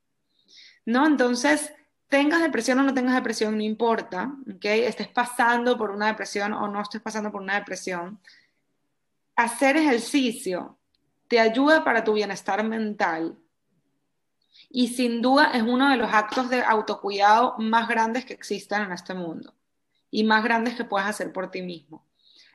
[0.85, 1.05] ¿No?
[1.05, 1.73] Entonces,
[2.09, 4.81] tengas depresión o no tengas depresión, no importa, ¿okay?
[4.81, 8.19] estés pasando por una depresión o no estés pasando por una depresión,
[9.35, 10.77] hacer ejercicio
[11.31, 13.37] te ayuda para tu bienestar mental.
[14.69, 18.91] Y sin duda es uno de los actos de autocuidado más grandes que existen en
[18.91, 19.55] este mundo
[20.09, 22.05] y más grandes que puedes hacer por ti mismo.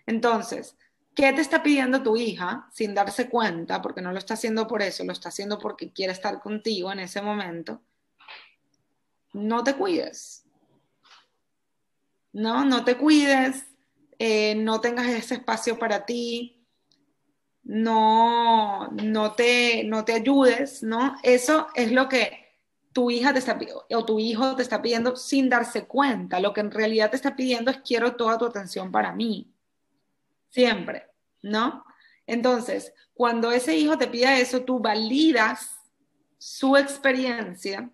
[0.05, 0.77] Entonces,
[1.15, 3.81] ¿qué te está pidiendo tu hija sin darse cuenta?
[3.81, 7.01] Porque no lo está haciendo por eso, lo está haciendo porque quiere estar contigo en
[7.01, 7.81] ese momento.
[9.33, 10.45] No te cuides.
[12.31, 13.65] No, no te cuides,
[14.19, 16.56] eh, no tengas ese espacio para ti,
[17.67, 21.17] no, no, te, no te ayudes, ¿no?
[21.23, 22.47] Eso es lo que
[22.93, 23.59] tu hija te está
[23.91, 26.41] o tu hijo te está pidiendo sin darse cuenta.
[26.41, 29.53] Lo que en realidad te está pidiendo es quiero toda tu atención para mí.
[30.49, 31.11] Siempre,
[31.43, 31.85] ¿no?
[32.27, 35.79] Entonces, cuando ese hijo te pida eso, tú validas
[36.39, 37.91] su experiencia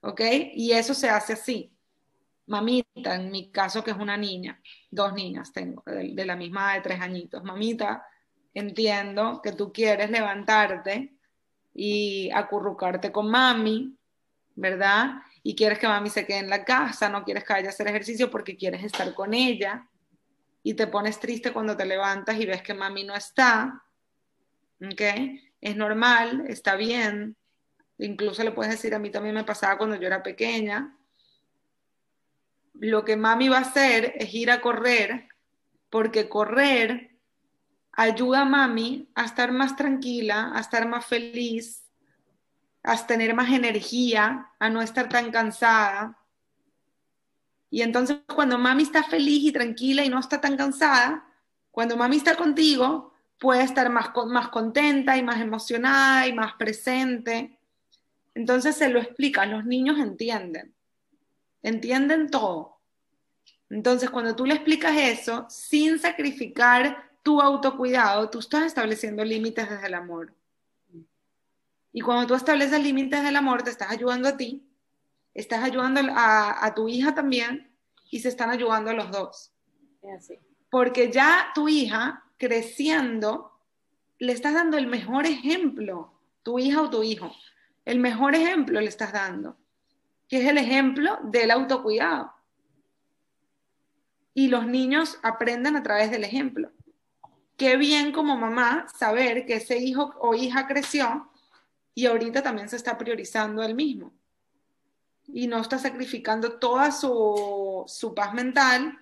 [0.00, 0.20] ¿ok?
[0.54, 1.72] Y eso se hace así.
[2.46, 6.74] Mamita, en mi caso que es una niña, dos niñas tengo, de, de la misma
[6.74, 7.44] de tres añitos.
[7.44, 8.04] Mamita,
[8.54, 11.14] entiendo que tú quieres levantarte
[11.74, 13.96] y acurrucarte con mami,
[14.54, 15.22] ¿verdad?
[15.42, 17.88] Y quieres que mami se quede en la casa, no quieres que vaya a hacer
[17.88, 19.88] ejercicio porque quieres estar con ella
[20.62, 23.82] y te pones triste cuando te levantas y ves que mami no está,
[24.84, 25.00] ¿ok?
[25.60, 27.36] Es normal, está bien.
[27.98, 30.96] Incluso le puedes decir, a mí también me pasaba cuando yo era pequeña.
[32.74, 35.28] Lo que mami va a hacer es ir a correr,
[35.90, 37.09] porque correr
[38.00, 41.84] ayuda a mami a estar más tranquila, a estar más feliz,
[42.82, 46.18] a tener más energía, a no estar tan cansada.
[47.68, 51.26] Y entonces cuando mami está feliz y tranquila y no está tan cansada,
[51.70, 57.58] cuando mami está contigo, puede estar más, más contenta y más emocionada y más presente.
[58.34, 60.74] Entonces se lo explica, los niños entienden,
[61.62, 62.80] entienden todo.
[63.68, 69.86] Entonces cuando tú le explicas eso, sin sacrificar tu autocuidado, tú estás estableciendo límites desde
[69.86, 70.34] el amor.
[71.92, 74.66] Y cuando tú estableces límites del amor, te estás ayudando a ti,
[75.34, 77.74] estás ayudando a, tu hija también
[78.10, 79.52] y se están ayudando a los dos.
[80.70, 83.52] Porque ya tu hija creciendo,
[84.18, 87.32] le estás dando el mejor ejemplo, tu hija o tu hijo,
[87.84, 89.56] el mejor ejemplo le estás dando,
[90.28, 92.32] que es el ejemplo del autocuidado.
[94.32, 96.70] Y los niños aprenden a través del ejemplo
[97.60, 101.30] qué bien como mamá saber que ese hijo o hija creció
[101.94, 104.14] y ahorita también se está priorizando él mismo
[105.26, 108.98] y no está sacrificando toda su, su paz mental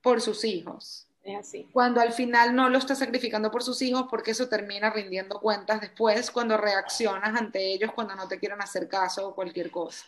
[0.00, 1.08] por sus hijos.
[1.24, 1.68] Es así.
[1.72, 5.80] Cuando al final no lo está sacrificando por sus hijos porque eso termina rindiendo cuentas
[5.80, 10.06] después cuando reaccionas ante ellos cuando no te quieren hacer caso o cualquier cosa.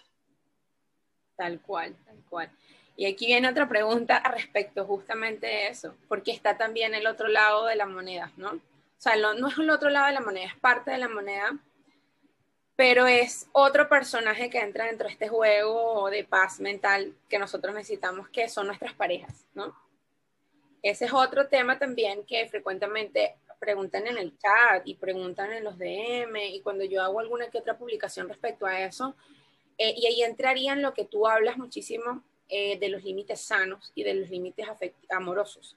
[1.34, 2.52] Tal cual, tal cual.
[2.98, 7.66] Y aquí viene otra pregunta respecto justamente de eso, porque está también el otro lado
[7.66, 8.48] de la moneda, ¿no?
[8.50, 8.61] O
[9.00, 11.56] sea, no, es el otro lado de la moneda, es parte de la moneda,
[12.74, 17.72] pero es otro personaje que entra dentro de este juego de paz mental que nosotros
[17.72, 19.76] necesitamos, que son nuestras parejas, ¿no?
[20.82, 25.78] Ese es otro tema también que frecuentemente preguntan en el chat y preguntan en los
[25.78, 29.14] DM y cuando yo hago alguna que otra publicación respecto a eso,
[29.78, 33.92] eh, y ahí entraría en lo que tú hablas muchísimo eh, de los límites sanos
[33.94, 34.66] y de los límites
[35.11, 35.76] amorosos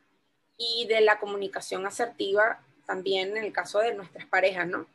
[0.57, 4.85] y de la comunicación asertiva también en el caso de nuestras parejas, ¿no?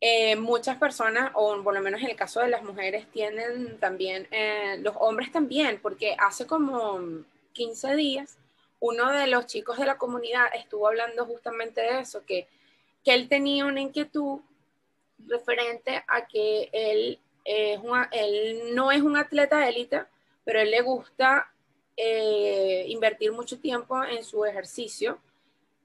[0.00, 4.28] Eh, muchas personas, o por lo menos en el caso de las mujeres, tienen también,
[4.30, 7.00] eh, los hombres también, porque hace como
[7.52, 8.38] 15 días
[8.80, 12.46] uno de los chicos de la comunidad estuvo hablando justamente de eso, que,
[13.04, 14.40] que él tenía una inquietud
[15.26, 17.80] referente a que él, es
[18.12, 20.04] él no es un atleta élite,
[20.48, 21.52] pero él le gusta
[21.94, 25.18] eh, invertir mucho tiempo en su ejercicio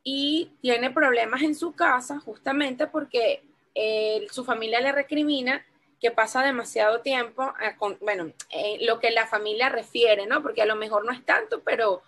[0.06, 3.44] y tiene problemas en su casa justamente porque
[3.76, 5.66] eh, su familia le recrimina
[6.00, 8.32] que pasa demasiado tiempo, eh, con, bueno,
[8.80, 10.42] lo que la familia refiere, ¿no?
[10.42, 12.02] Porque a lo mejor no es tanto, pero,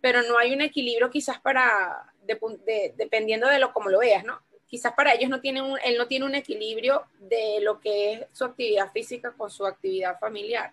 [0.00, 4.40] pero no hay un equilibrio quizás para, dependiendo de lo como lo veas, ¿no?
[4.68, 8.26] Quizás para ellos no tiene un, él no tiene un equilibrio de lo que es
[8.30, 10.72] su actividad física con su actividad familiar.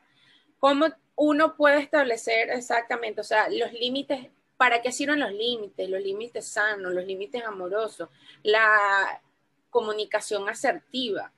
[0.60, 5.90] ¿Cómo uno puede establecer exactamente, o sea, los límites, ¿para qué sirven los límites?
[5.90, 8.10] Los límites sanos, los límites amorosos,
[8.42, 9.22] la
[9.70, 11.32] comunicación asertiva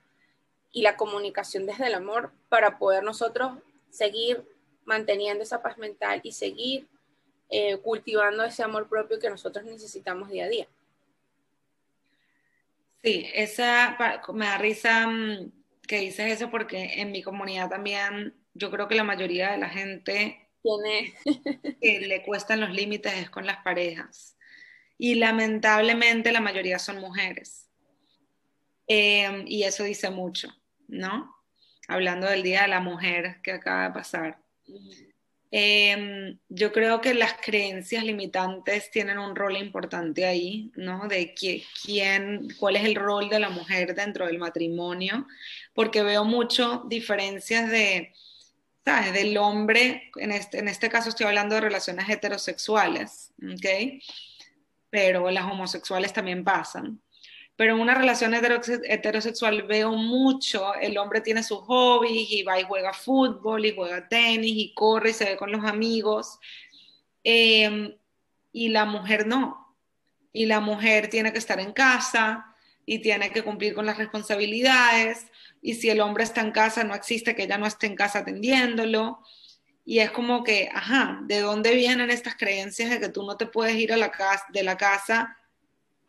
[0.72, 3.52] y la comunicación desde el amor para poder nosotros
[3.90, 4.44] seguir
[4.84, 6.86] manteniendo esa paz mental y seguir
[7.48, 10.68] eh, cultivando ese amor propio que nosotros necesitamos día a día.
[13.02, 13.96] Sí, esa
[14.32, 15.52] me da risa mm,
[15.86, 19.68] que dices eso porque en mi comunidad también yo creo que la mayoría de la
[19.68, 21.14] gente tiene
[21.80, 24.36] que le cuestan los límites es con las parejas.
[24.98, 27.68] Y lamentablemente la mayoría son mujeres.
[28.86, 30.48] Em, y eso dice mucho,
[30.88, 31.34] ¿no?
[31.88, 34.38] Hablando del Día de la Mujer que acaba de pasar.
[35.50, 41.06] Em, yo creo que las creencias limitantes tienen un rol importante ahí, ¿no?
[41.08, 45.26] De quién, cuál es el rol de la mujer dentro del matrimonio,
[45.74, 48.12] porque veo mucho diferencias de,
[48.86, 49.12] ¿sabes?
[49.12, 54.00] Del hombre, en este, en este caso estoy hablando de relaciones heterosexuales, ¿ok?
[54.90, 57.02] Pero las homosexuales también pasan.
[57.56, 62.62] Pero en una relación heterosexual veo mucho, el hombre tiene sus hobbies y va y
[62.62, 66.38] juega fútbol y juega tenis y corre y se ve con los amigos.
[67.24, 67.92] Em,
[68.52, 69.74] y la mujer no.
[70.32, 75.26] Y la mujer tiene que estar en casa y tiene que cumplir con las responsabilidades
[75.66, 78.20] y si el hombre está en casa, no existe que ella no esté en casa
[78.20, 79.18] atendiéndolo.
[79.84, 83.46] Y es como que, ajá, ¿de dónde vienen estas creencias de que tú no te
[83.46, 85.36] puedes ir a la casa, de la casa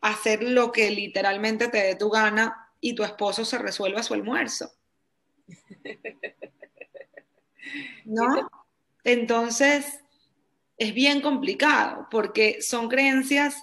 [0.00, 4.14] a hacer lo que literalmente te dé tu gana y tu esposo se resuelva su
[4.14, 4.70] almuerzo?
[8.04, 8.48] ¿No?
[9.02, 9.98] Entonces,
[10.76, 13.56] es bien complicado porque son creencias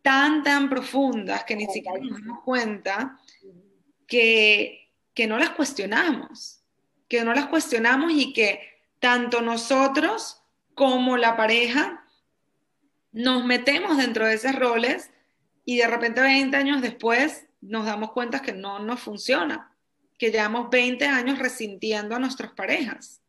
[0.00, 3.18] tan, tan profundas que ni siquiera nos damos cuenta
[4.06, 4.83] que
[5.14, 6.60] que no las cuestionamos,
[7.08, 8.60] que no las cuestionamos y que
[8.98, 10.42] tanto nosotros
[10.74, 12.04] como la pareja
[13.12, 15.10] nos metemos dentro de esos roles
[15.64, 19.74] y de repente 20 años después nos damos cuenta que no nos funciona,
[20.18, 23.22] que llevamos 20 años resintiendo a nuestras parejas,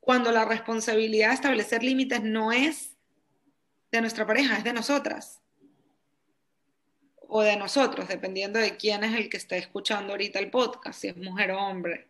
[0.00, 2.96] cuando la responsabilidad de establecer límites no es
[3.90, 5.40] de nuestra pareja, es de nosotras
[7.28, 11.08] o de nosotros, dependiendo de quién es el que está escuchando ahorita el podcast, si
[11.08, 12.08] es mujer o hombre.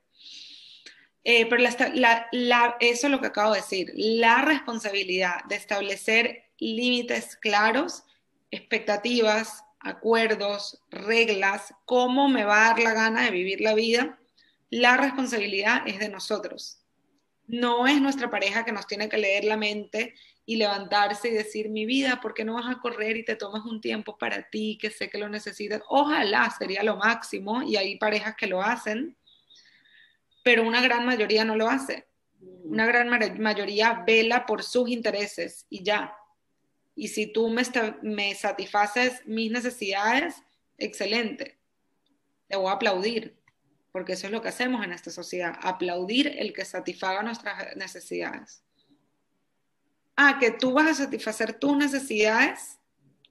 [1.24, 8.04] Eh, pero eso es lo que acabo de decir, la responsabilidad de establecer límites claros,
[8.50, 14.18] expectativas, acuerdos, reglas, cómo me va a dar la gana de vivir la vida,
[14.70, 16.78] la responsabilidad es de nosotros.
[17.46, 20.14] No es nuestra pareja que nos tiene que leer la mente
[20.48, 23.64] y levantarse y decir, mi vida, ¿por qué no vas a correr y te tomas
[23.64, 25.82] un tiempo para ti, que sé que lo necesitas?
[25.88, 29.16] Ojalá sería lo máximo y hay parejas que lo hacen,
[30.44, 32.06] pero una gran mayoría no lo hace.
[32.62, 33.08] Una gran
[33.40, 36.16] mayoría vela por sus intereses y ya.
[36.94, 37.62] Y si tú me,
[38.02, 40.44] me satisfaces mis necesidades,
[40.78, 41.58] excelente.
[42.46, 43.36] Te voy a aplaudir,
[43.90, 48.62] porque eso es lo que hacemos en esta sociedad, aplaudir el que satisfaga nuestras necesidades
[50.16, 52.80] ah, que tú vas a satisfacer tus necesidades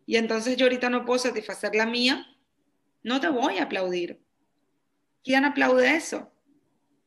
[0.06, 2.26] y entonces yo ahorita no puedo satisfacer la mía,
[3.04, 4.22] no te voy a aplaudir.
[5.24, 6.32] ¿Quién aplaude eso?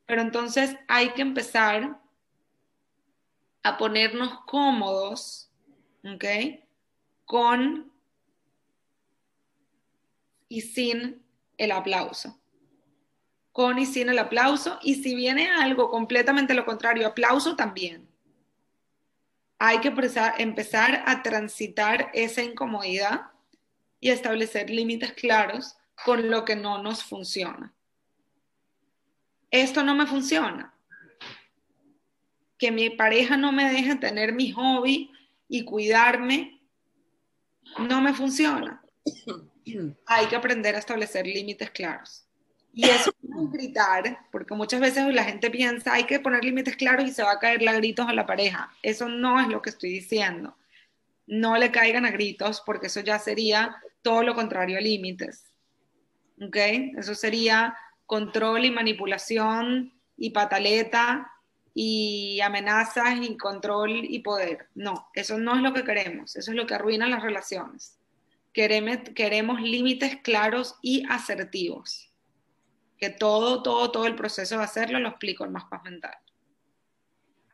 [0.07, 2.01] Pero entonces hay que empezar
[3.63, 5.51] a ponernos cómodos,
[6.05, 6.25] ¿ok?
[7.25, 7.93] Con
[10.49, 11.23] y sin
[11.57, 12.41] el aplauso.
[13.53, 14.79] Con y sin el aplauso.
[14.83, 18.08] Y si viene algo completamente lo contrario, aplauso también
[19.59, 19.93] hay que
[20.39, 23.33] empezar a transitar esa incomodidad
[24.01, 27.75] y establecer límites claros con lo que no nos funciona.
[29.51, 30.75] Esto no me funciona.
[32.57, 35.11] Que mi pareja no me deje tener mi hobby
[35.49, 36.61] y cuidarme,
[37.79, 38.83] no me funciona.
[40.07, 42.28] Hay que aprender a establecer límites claros.
[42.79, 47.09] Y eso es gritar, porque muchas veces la gente piensa, hay que poner límites claros
[47.09, 48.73] y se va a caer a gritos a la pareja.
[48.85, 50.57] Eso no es lo que estoy diciendo.
[51.27, 55.43] No le caigan a gritos, porque eso ya sería todo lo contrario a límites.
[56.41, 56.57] ¿Ok?
[56.97, 61.33] Eso sería control y manipulación y pataleta
[61.75, 64.69] y amenazas y control y poder.
[64.77, 66.37] No, eso no es lo que queremos.
[66.37, 67.99] Eso es lo que arruina las relaciones.
[68.53, 72.08] Queremos, queremos límites claros y asertivos
[72.99, 76.17] que todo, todo, todo el proceso de hacerlo lo explico en más paz mental.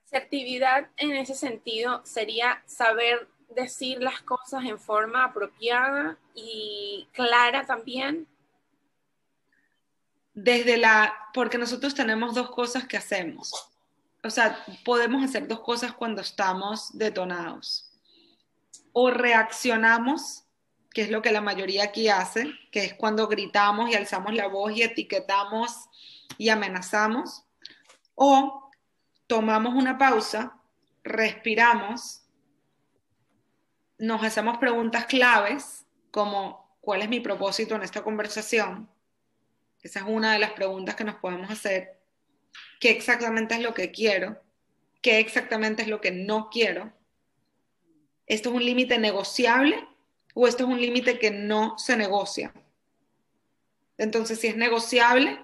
[0.07, 8.27] Asertividad en ese sentido sería saber decir las cosas en forma apropiada y clara también.
[10.33, 13.71] Desde la, porque nosotros tenemos dos cosas que hacemos.
[14.23, 17.93] O sea, podemos hacer dos cosas cuando estamos detonados.
[18.93, 20.44] O reaccionamos
[20.95, 24.47] que es lo que la mayoría aquí hace, que es cuando gritamos y alzamos la
[24.47, 25.91] voz y etiquetamos
[26.39, 27.45] y amenazamos,
[28.15, 28.71] o
[29.27, 30.57] tomamos una pausa,
[31.03, 32.23] respiramos,
[33.99, 38.89] nos hacemos preguntas claves como ¿cuál es mi propósito en esta conversación?
[39.83, 41.99] Esa es una de las preguntas que nos podemos hacer.
[42.79, 44.41] ¿Qué exactamente es lo que quiero?
[45.03, 46.93] ¿Qué exactamente es lo que no quiero?
[48.27, 49.89] ¿Esto es un límite negociable
[50.35, 52.53] o esto es un límite que no se negocia.
[53.97, 55.39] Entonces, si es negociable,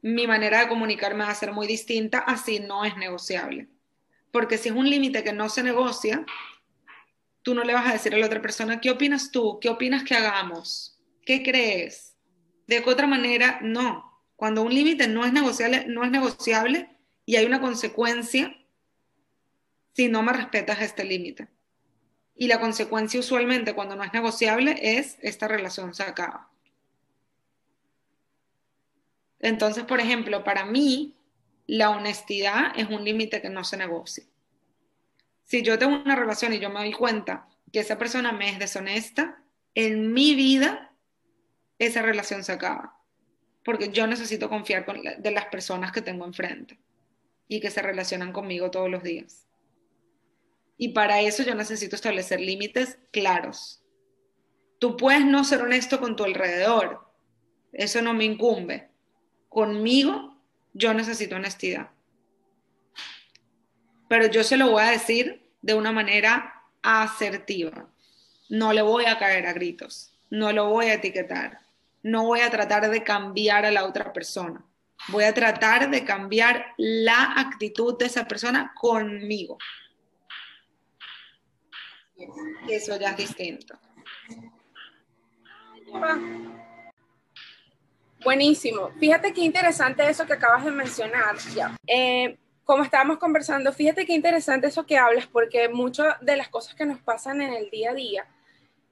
[0.00, 3.68] mi manera de comunicarme va a ser muy distinta así no es negociable.
[4.30, 6.24] Porque si es un límite que no se negocia,
[7.42, 9.58] tú no le vas a decir a la otra persona, ¿qué opinas tú?
[9.60, 10.98] ¿Qué opinas que hagamos?
[11.24, 12.14] ¿Qué crees?
[12.66, 14.22] De otra manera, no.
[14.36, 16.90] Cuando un límite no es negociable, no es negociable
[17.24, 18.56] y hay una consecuencia
[19.94, 21.48] si no me respetas este límite.
[22.36, 26.50] Y la consecuencia usualmente cuando no es negociable es esta relación se acaba.
[29.40, 31.14] Entonces, por ejemplo, para mí,
[31.66, 34.24] la honestidad es un límite que no se negocia.
[35.44, 38.58] Si yo tengo una relación y yo me doy cuenta que esa persona me es
[38.58, 39.42] deshonesta,
[39.74, 40.92] en mi vida
[41.78, 42.96] esa relación se acaba.
[43.66, 46.78] porque yo necesito confiar con de las personas que tengo enfrente
[47.48, 49.45] y que se relacionan conmigo todos los días.
[50.78, 53.82] Y para eso yo necesito establecer límites claros.
[54.78, 57.06] Tú puedes no ser honesto con tu alrededor,
[57.72, 58.90] eso no me incumbe.
[59.48, 60.36] Conmigo
[60.74, 61.90] yo necesito honestidad.
[64.08, 67.90] Pero yo se lo voy a decir de una manera asertiva.
[68.48, 71.60] No le voy a caer a gritos, no lo voy a etiquetar,
[72.02, 74.64] no voy a tratar de cambiar a la otra persona.
[75.08, 79.58] Voy a tratar de cambiar la actitud de esa persona conmigo.
[82.68, 83.78] Eso ya es distinto.
[88.24, 88.90] Buenísimo.
[88.98, 91.36] Fíjate qué interesante eso que acabas de mencionar.
[91.54, 91.76] Ya.
[91.86, 96.74] Eh, como estábamos conversando, fíjate qué interesante eso que hablas, porque muchas de las cosas
[96.74, 98.26] que nos pasan en el día a día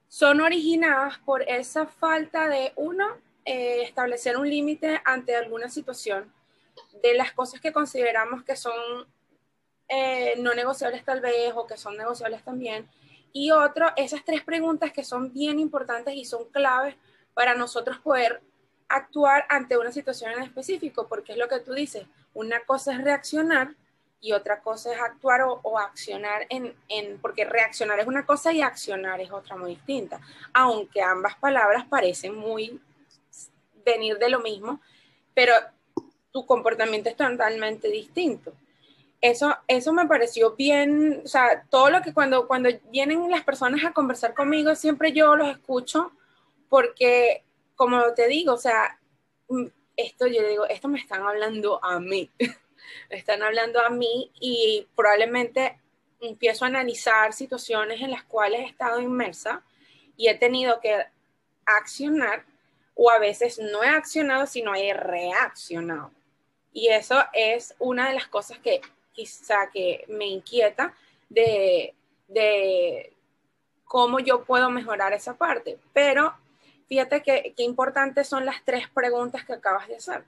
[0.06, 3.04] son originadas por esa falta de, uno,
[3.44, 6.32] eh, establecer un límite ante alguna situación,
[7.02, 9.08] de las cosas que consideramos que son
[9.88, 12.88] eh, no negociables tal vez o que son negociables también,
[13.36, 16.94] y otro, esas tres preguntas que son bien importantes y son claves
[17.34, 18.40] para nosotros poder
[18.88, 23.02] actuar ante una situación en específico, porque es lo que tú dices, una cosa es
[23.02, 23.74] reaccionar
[24.20, 28.62] y otra cosa es actuar o, accionar en, en, porque reaccionar es una cosa y
[28.62, 30.20] accionar es otra muy distinta,
[30.52, 32.80] aunque ambas palabras parecen muy
[33.84, 34.80] venir de lo mismo,
[35.34, 35.52] pero
[36.30, 38.52] tu comportamiento es totalmente distinto.
[39.24, 43.82] Eso, eso me pareció bien, o sea, todo lo que cuando, cuando vienen las personas
[43.82, 46.12] a conversar conmigo, siempre yo los escucho
[46.68, 47.42] porque
[47.74, 49.00] como te digo, o sea,
[49.48, 49.64] mm,
[49.96, 52.30] esto yo digo, esto me están hablando a mí,
[53.10, 55.80] me están hablando a mí y probablemente
[56.20, 59.62] empiezo a analizar situaciones en las cuales he estado inmersa
[60.18, 61.02] y he tenido que
[61.64, 62.44] accionar
[62.94, 66.10] o a veces no he accionado, sino he reaccionado.
[66.74, 68.82] Y eso es una de las cosas que
[69.14, 70.94] quizá que me inquieta
[71.30, 71.94] de,
[72.28, 73.12] de
[73.84, 75.78] cómo yo puedo mejorar esa parte.
[75.92, 76.34] Pero
[76.86, 80.24] Fíjate que, importantes son las tres preguntas que acabas de hacer,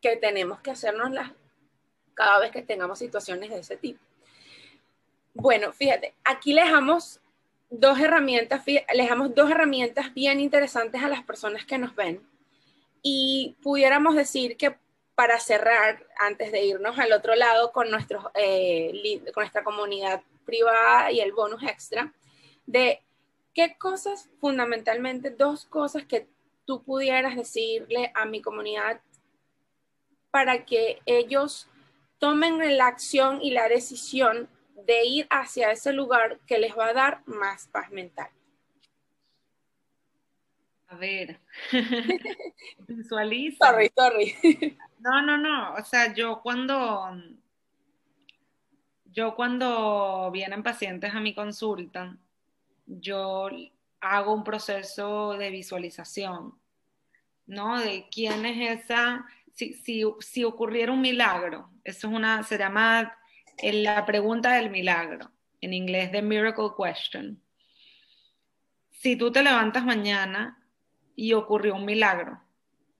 [0.00, 1.32] que tenemos que hacernos las,
[2.14, 4.00] cada vez que tengamos situaciones de ese tipo.
[5.34, 7.20] Bueno, fíjate, aquí le dejamos
[7.70, 12.26] dos herramientas, le dejamos dos herramientas bien interesantes a las personas que nos ven.
[13.02, 14.76] Y pudiéramos decir que
[15.18, 17.72] para cerrar, antes de irnos al otro lado
[18.34, 22.14] eh, con nuestra comunidad privada y el bonus extra,
[22.66, 23.02] de
[23.52, 26.28] ¿qué cosas, fundamentalmente, dos cosas que
[26.66, 29.00] tú pudieras decirle a mi comunidad
[30.30, 31.68] para que ellos
[32.20, 34.48] tomen la acción y la decisión
[34.86, 38.30] de ir hacia ese lugar que les va a dar más paz mental?
[40.88, 41.38] A ver,
[42.88, 43.66] visualiza.
[43.66, 44.76] Sorry, sorry.
[45.00, 45.74] No, no, no.
[45.74, 47.10] O sea, yo cuando,
[49.04, 52.16] yo cuando vienen pacientes a mi consulta,
[52.86, 53.50] yo
[54.00, 56.54] hago un proceso de visualización,
[57.46, 57.78] ¿no?
[57.78, 59.74] De quién es esa, si,
[60.20, 63.14] si, ocurriera un milagro, eso es una, se llama
[63.62, 65.30] la pregunta del milagro,
[65.60, 67.42] en inglés The Miracle Question.
[68.90, 70.57] Si tú te levantas mañana
[71.18, 72.40] y ocurrió un milagro,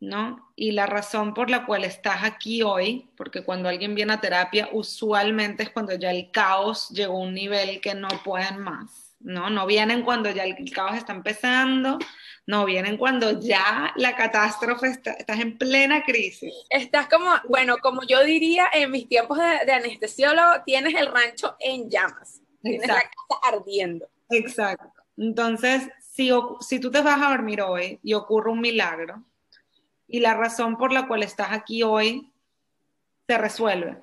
[0.01, 0.53] ¿no?
[0.57, 4.69] Y la razón por la cual estás aquí hoy, porque cuando alguien viene a terapia,
[4.73, 9.51] usualmente es cuando ya el caos llegó a un nivel que no pueden más ¿no?
[9.51, 11.99] No vienen cuando ya el caos está empezando,
[12.47, 16.53] no vienen cuando ya la catástrofe está, estás en plena crisis.
[16.71, 21.91] Estás como, bueno, como yo diría en mis tiempos de, anestesiólogo, tienes el rancho en
[21.91, 24.09] llamas, tienes la casa ardiendo.
[24.31, 25.03] Exacto.
[25.17, 25.89] Entonces,
[26.61, 29.23] si, tú te vas a dormir hoy y ocurre un milagro,
[30.09, 32.33] y la razón por la cual estás aquí hoy
[33.29, 34.01] se resuelve,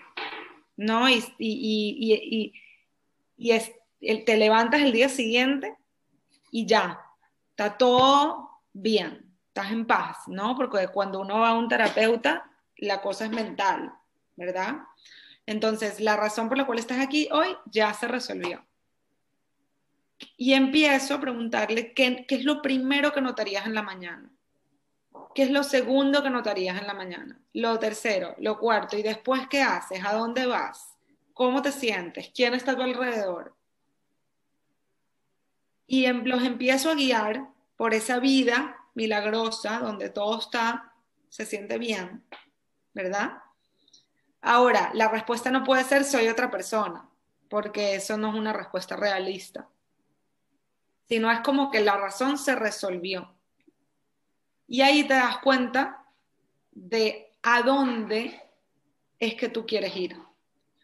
[0.78, 1.10] ¿no?
[1.10, 2.54] Y, y,
[4.24, 5.76] te levantas el día siguiente
[6.52, 7.02] y ya,
[7.50, 10.56] está todo bien, estás en paz, ¿no?
[10.56, 13.92] Porque cuando uno va a un terapeuta, la cosa es mental,
[14.38, 14.84] ¿verdad?
[15.46, 18.64] Entonces, la razón por la cual estás aquí hoy ya se resolvió.
[20.38, 24.30] Y empiezo a preguntarle qué, qué es lo primero que notarías en la mañana.
[25.34, 27.40] ¿Qué es lo segundo que notarías en la mañana?
[27.54, 30.04] Lo tercero, lo cuarto, y después, ¿qué haces?
[30.06, 30.96] ¿A dónde vas?
[31.34, 32.32] ¿Cómo te sientes?
[32.34, 33.56] ¿Quién está a tu alrededor?
[35.88, 40.94] y em, los empiezo a guiar por esa vida milagrosa donde todo está,
[41.30, 42.24] se siente bien,
[42.94, 43.40] ¿verdad?
[44.42, 47.10] Ahora, la respuesta no puede ser soy otra persona,
[47.50, 49.68] porque eso no es una respuesta realista,
[51.08, 53.34] sino es como que la razón se resolvió.
[54.68, 56.06] Y ahí te das cuenta
[56.72, 58.42] de a dónde
[59.20, 60.18] es que tú quieres ir.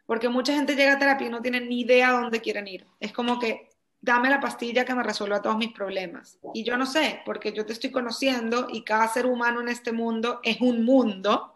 [0.06, 2.86] Porque mucha gente llega a terapia y no tiene ni idea a dónde quieren ir.
[3.00, 3.70] Es como que
[4.02, 6.38] dame la pastilla que me resuelva todos mis problemas.
[6.54, 9.92] Y yo no sé, porque yo te estoy conociendo y cada ser humano en este
[9.92, 11.56] mundo es un mundo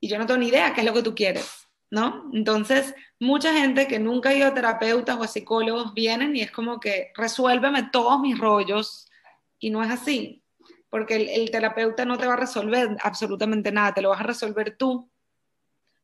[0.00, 1.63] y yo no tengo ni idea qué es lo que tú quieres,
[1.94, 2.28] ¿no?
[2.32, 6.50] Entonces, mucha gente que nunca ha ido a terapeutas o a psicólogos vienen y es
[6.50, 9.08] como que resuélveme todos mis rollos
[9.60, 10.42] y no es así,
[10.90, 14.24] porque el, el terapeuta no te va a resolver absolutamente nada, te lo vas a
[14.24, 15.08] resolver tú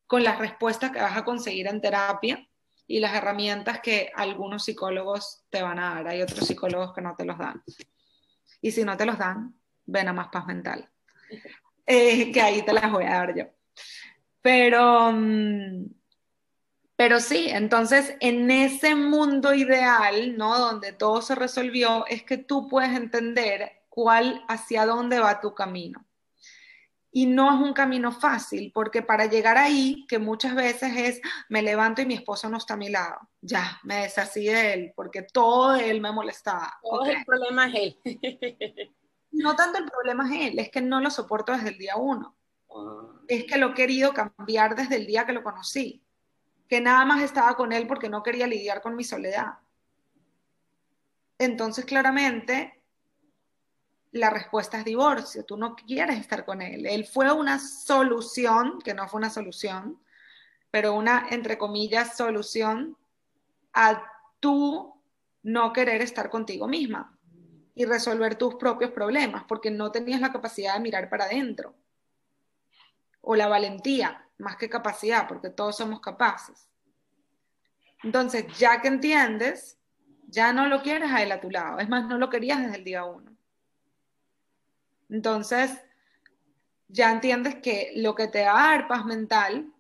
[0.07, 2.49] con las respuestas que vas a conseguir en terapia
[2.87, 6.09] y las herramientas que algunos psicólogos te van a dar.
[6.09, 7.63] Hay otros psicólogos que no te los dan.
[8.61, 9.55] Y si no te los dan,
[9.87, 10.89] ven a más paz mental.
[11.93, 13.47] Eh, que ahí te las voy a dar yo.
[14.43, 15.87] Pero, mm,
[16.97, 20.59] pero sí, entonces en ese mundo ideal, ¿no?
[20.59, 26.05] Donde todo se resolvió, es que tú puedes entender cuál, hacia dónde va tu camino
[27.13, 31.63] y no es un camino fácil, porque para llegar ahí, que muchas veces es, me
[31.63, 35.23] levanto y mi esposo no está a mi lado, ya, me deshací de él, porque
[35.23, 36.79] todo de él me molestaba.
[36.83, 38.95] Todo el problema es él.
[39.33, 42.37] no tanto el problema es él, es que no lo soporto desde el día uno.
[43.29, 46.03] Es que lo he querido cambiar desde el día que lo conocí,
[46.69, 49.55] que nada más estaba con él porque no quería lidiar con mi soledad.
[51.39, 52.83] Entonces, claramente,
[54.13, 56.87] la respuesta es divorcio, tú no quieres estar con él.
[56.87, 60.01] Él fue una solución, que no fue una solución,
[60.71, 62.97] pero una, entre comillas, solución
[63.73, 64.03] a
[64.41, 65.01] tú
[65.43, 67.17] no querer estar contigo misma
[67.75, 71.75] y resolver tus propios problemas, porque no tenías la capacidad de mirar para adentro.
[73.21, 76.69] O la valentía, más que capacidad, porque todos somos capaces.
[78.03, 79.79] Entonces, ya que entiendes,
[80.27, 81.79] ya no lo quieres a él a tu lado.
[81.79, 83.37] Es más, no lo querías desde el día uno.
[85.09, 85.73] Entonces,
[86.89, 89.73] ya entiendes que lo que te va a dar paz mental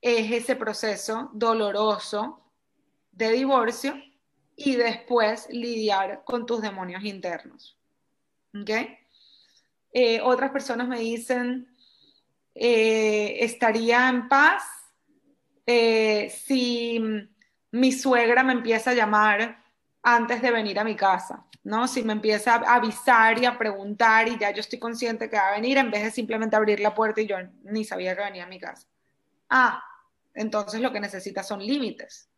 [0.00, 2.40] es ese proceso doloroso
[3.10, 3.94] de divorcio
[4.56, 7.76] y después lidiar con tus demonios internos.
[8.54, 8.70] ¿Ok?
[9.92, 11.73] Eh, otras personas me dicen,
[12.54, 14.62] eh, estaría en paz
[15.66, 17.00] eh, si
[17.72, 19.62] mi suegra me empieza a llamar
[20.02, 21.46] antes de venir a mi casa.
[21.64, 21.88] ¿no?
[21.88, 25.48] Si me empieza a avisar y a preguntar y ya yo estoy consciente que va
[25.48, 28.44] a venir en vez de simplemente abrir la puerta y yo ni sabía que venía
[28.44, 28.86] a mi casa.
[29.48, 29.82] Ah,
[30.34, 32.28] entonces lo que necesitas son límites.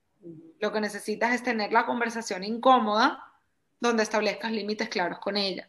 [0.61, 3.33] Lo que necesitas es tener la conversación incómoda
[3.81, 5.69] donde establezcas límites claros con ella.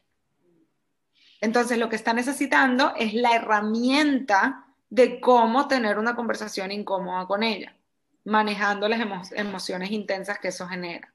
[1.41, 7.43] Entonces lo que está necesitando es la herramienta de cómo tener una conversación incómoda con
[7.43, 7.75] ella,
[8.23, 11.13] manejando las emociones intensas que eso genera.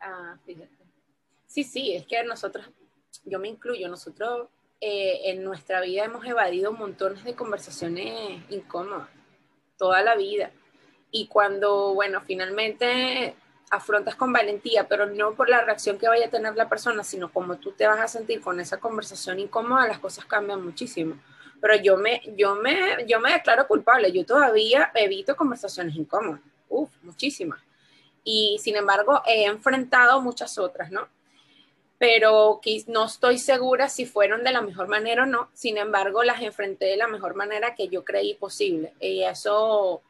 [0.00, 0.78] Ah, fíjate.
[1.46, 2.70] Sí, sí, es que nosotros,
[3.24, 4.48] yo me incluyo, nosotros
[4.80, 9.08] eh, en nuestra vida hemos evadido montones de conversaciones incómodas,
[9.76, 10.50] toda la vida.
[11.10, 13.34] Y cuando, bueno, finalmente
[13.70, 17.32] afrontas con valentía, pero no por la reacción que vaya a tener la persona, sino
[17.32, 21.18] como tú te vas a sentir con esa conversación incómoda, las cosas cambian muchísimo.
[21.60, 26.90] Pero yo me, yo me, yo me declaro culpable, yo todavía evito conversaciones incómodas, uff,
[27.02, 27.60] muchísimas.
[28.24, 31.08] Y sin embargo, he enfrentado muchas otras, ¿no?
[31.98, 35.50] pero no estoy segura si fueron de la mejor manera o no.
[35.52, 38.94] Sin embargo, las enfrenté de la mejor manera que yo creí posible.
[39.00, 40.00] Y eso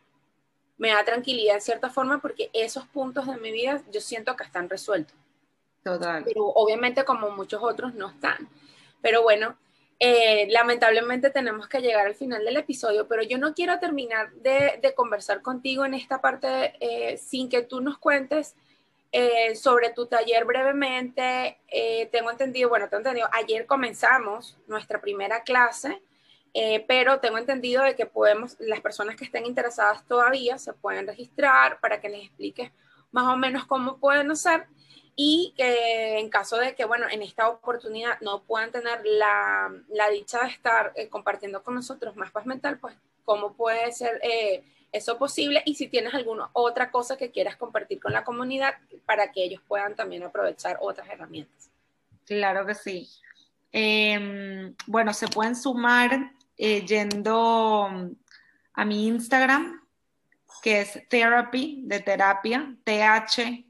[0.78, 4.44] me da tranquilidad en cierta forma porque esos puntos de mi vida yo siento que
[4.44, 5.16] están resueltos.
[5.82, 6.24] Total.
[6.24, 8.48] Pero obviamente como muchos otros no están.
[9.02, 9.56] Pero bueno,
[10.00, 14.94] eh, lamentablemente tenemos que llegar al final del episodio, pero yo no quiero terminar de,
[14.94, 18.54] conversar contigo en esta parte eh, sin que tú nos cuentes
[19.10, 25.44] eh, sobre tu taller brevemente, eh, tengo entendido, bueno, tengo entendido, ayer comenzamos nuestra primera
[25.44, 26.02] clase,
[26.60, 31.06] eh, pero tengo entendido de que podemos, las personas que estén interesadas todavía se pueden
[31.06, 32.72] registrar para que les expliques
[33.12, 34.66] más o menos cómo pueden hacer
[35.14, 40.10] y que en caso de que, bueno, en esta oportunidad no puedan tener la, la
[40.10, 44.20] dicha de estar compartiendo con nosotros más paz mental, pues cómo puede ser
[44.92, 48.74] eso posible y si tienes alguna otra cosa que quieras compartir con la comunidad
[49.06, 51.70] para que ellos puedan también aprovechar otras herramientas.
[52.26, 53.08] Claro que sí.
[53.72, 57.88] Em, bueno, se pueden sumar eh, yendo
[58.74, 59.80] a mi Instagram,
[60.62, 63.64] que es therapy de terapia, T-H-E-R-A-P-Y,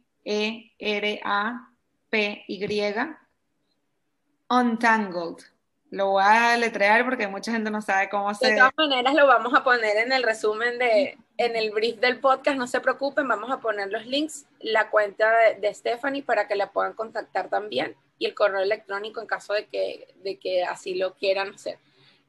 [4.48, 5.44] untangled.
[5.90, 8.50] Lo voy a letrear porque mucha gente no sabe cómo se...
[8.50, 12.20] De todas maneras lo vamos a poner en el resumen de, en el brief del
[12.20, 16.56] podcast, no se preocupen, vamos a poner los links, la cuenta de, Stephanie para que
[16.56, 20.94] la puedan contactar también y el correo electrónico en caso de que, de que así
[20.94, 21.78] lo quieran hacer.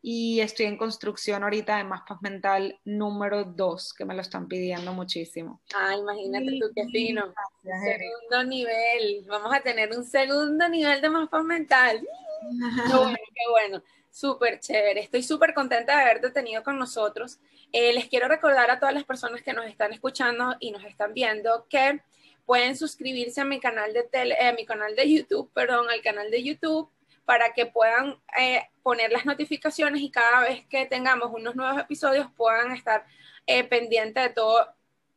[0.00, 4.46] y estoy en construcción ahorita de Más Paz Mental número 2, que me lo están
[4.46, 5.60] pidiendo muchísimo.
[5.74, 7.34] Ah, imagínate tú qué fino.
[7.64, 9.24] segundo nivel.
[9.26, 12.00] Vamos a tener un segundo nivel de Más Paz Mental.
[12.86, 13.82] qué bueno, qué bueno.
[14.08, 15.00] Súper chévere.
[15.00, 17.40] Estoy súper contenta de haberte tenido con nosotros.
[17.72, 21.12] Eh, les quiero recordar a todas las personas que nos están escuchando y nos están
[21.12, 22.02] viendo que
[22.46, 26.30] pueden suscribirse a mi canal de tele, a mi canal de YouTube, perdón, al canal
[26.30, 26.90] de YouTube
[27.24, 32.26] para que puedan eh, poner las notificaciones y cada vez que tengamos unos nuevos episodios
[32.36, 33.06] puedan estar
[33.46, 34.66] eh, pendientes de todos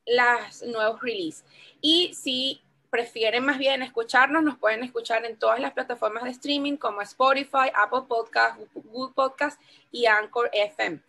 [0.06, 1.44] los nuevos releases.
[1.82, 6.78] Y si prefieren más bien escucharnos, nos pueden escuchar en todas las plataformas de streaming
[6.78, 9.60] como Spotify, Apple Podcast, Google Podcast
[9.92, 11.00] y Anchor FM.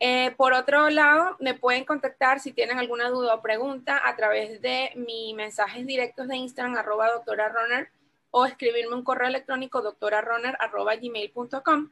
[0.00, 4.60] Eh, por otro lado, me pueden contactar si tienen alguna duda o pregunta a través
[4.60, 7.88] de mis mensajes directos de Instagram, arroba doctora Runner,
[8.30, 11.90] o escribirme un correo electrónico doctorarunner.gmail.com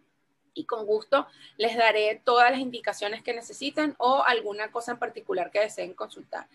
[0.55, 1.27] y con gusto
[1.57, 6.47] les daré todas las indicaciones que necesiten o alguna cosa en particular que deseen consultar.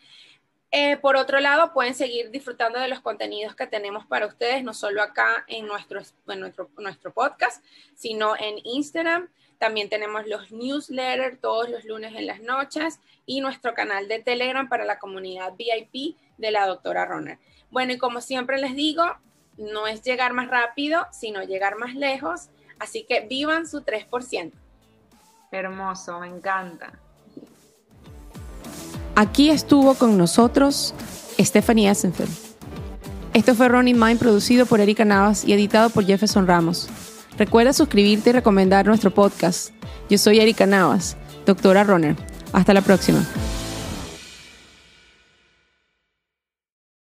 [0.72, 4.74] Eh, por otro lado, pueden seguir disfrutando de los contenidos que tenemos para ustedes, no
[4.74, 6.02] solo acá en en nuestro,
[6.78, 7.64] nuestro podcast,
[7.95, 9.30] sino en Instagram.
[9.58, 14.70] También tenemos los newsletters todos los lunes en las noches y nuestro canal de Telegram
[14.70, 17.39] para la comunidad VIP de la doctora Runner.
[17.72, 19.03] Bueno, y como siempre les digo,
[19.58, 22.49] no es llegar más rápido, sino llegar más lejos.
[22.80, 24.51] Así que vivan su 3%.
[25.51, 26.93] Hermoso, me encanta.
[29.16, 30.93] Aquí estuvo con nosotros
[31.39, 32.30] Stephanie Essenfeld.
[33.34, 36.88] Esto fue Running Mind producido por Erika Navas y editado por Jefferson Ramos.
[37.38, 39.72] Recuerda suscribirte y recomendar nuestro podcast.
[40.10, 42.16] Yo soy Erika Navas, doctora Runner.
[42.52, 43.24] Hasta la próxima.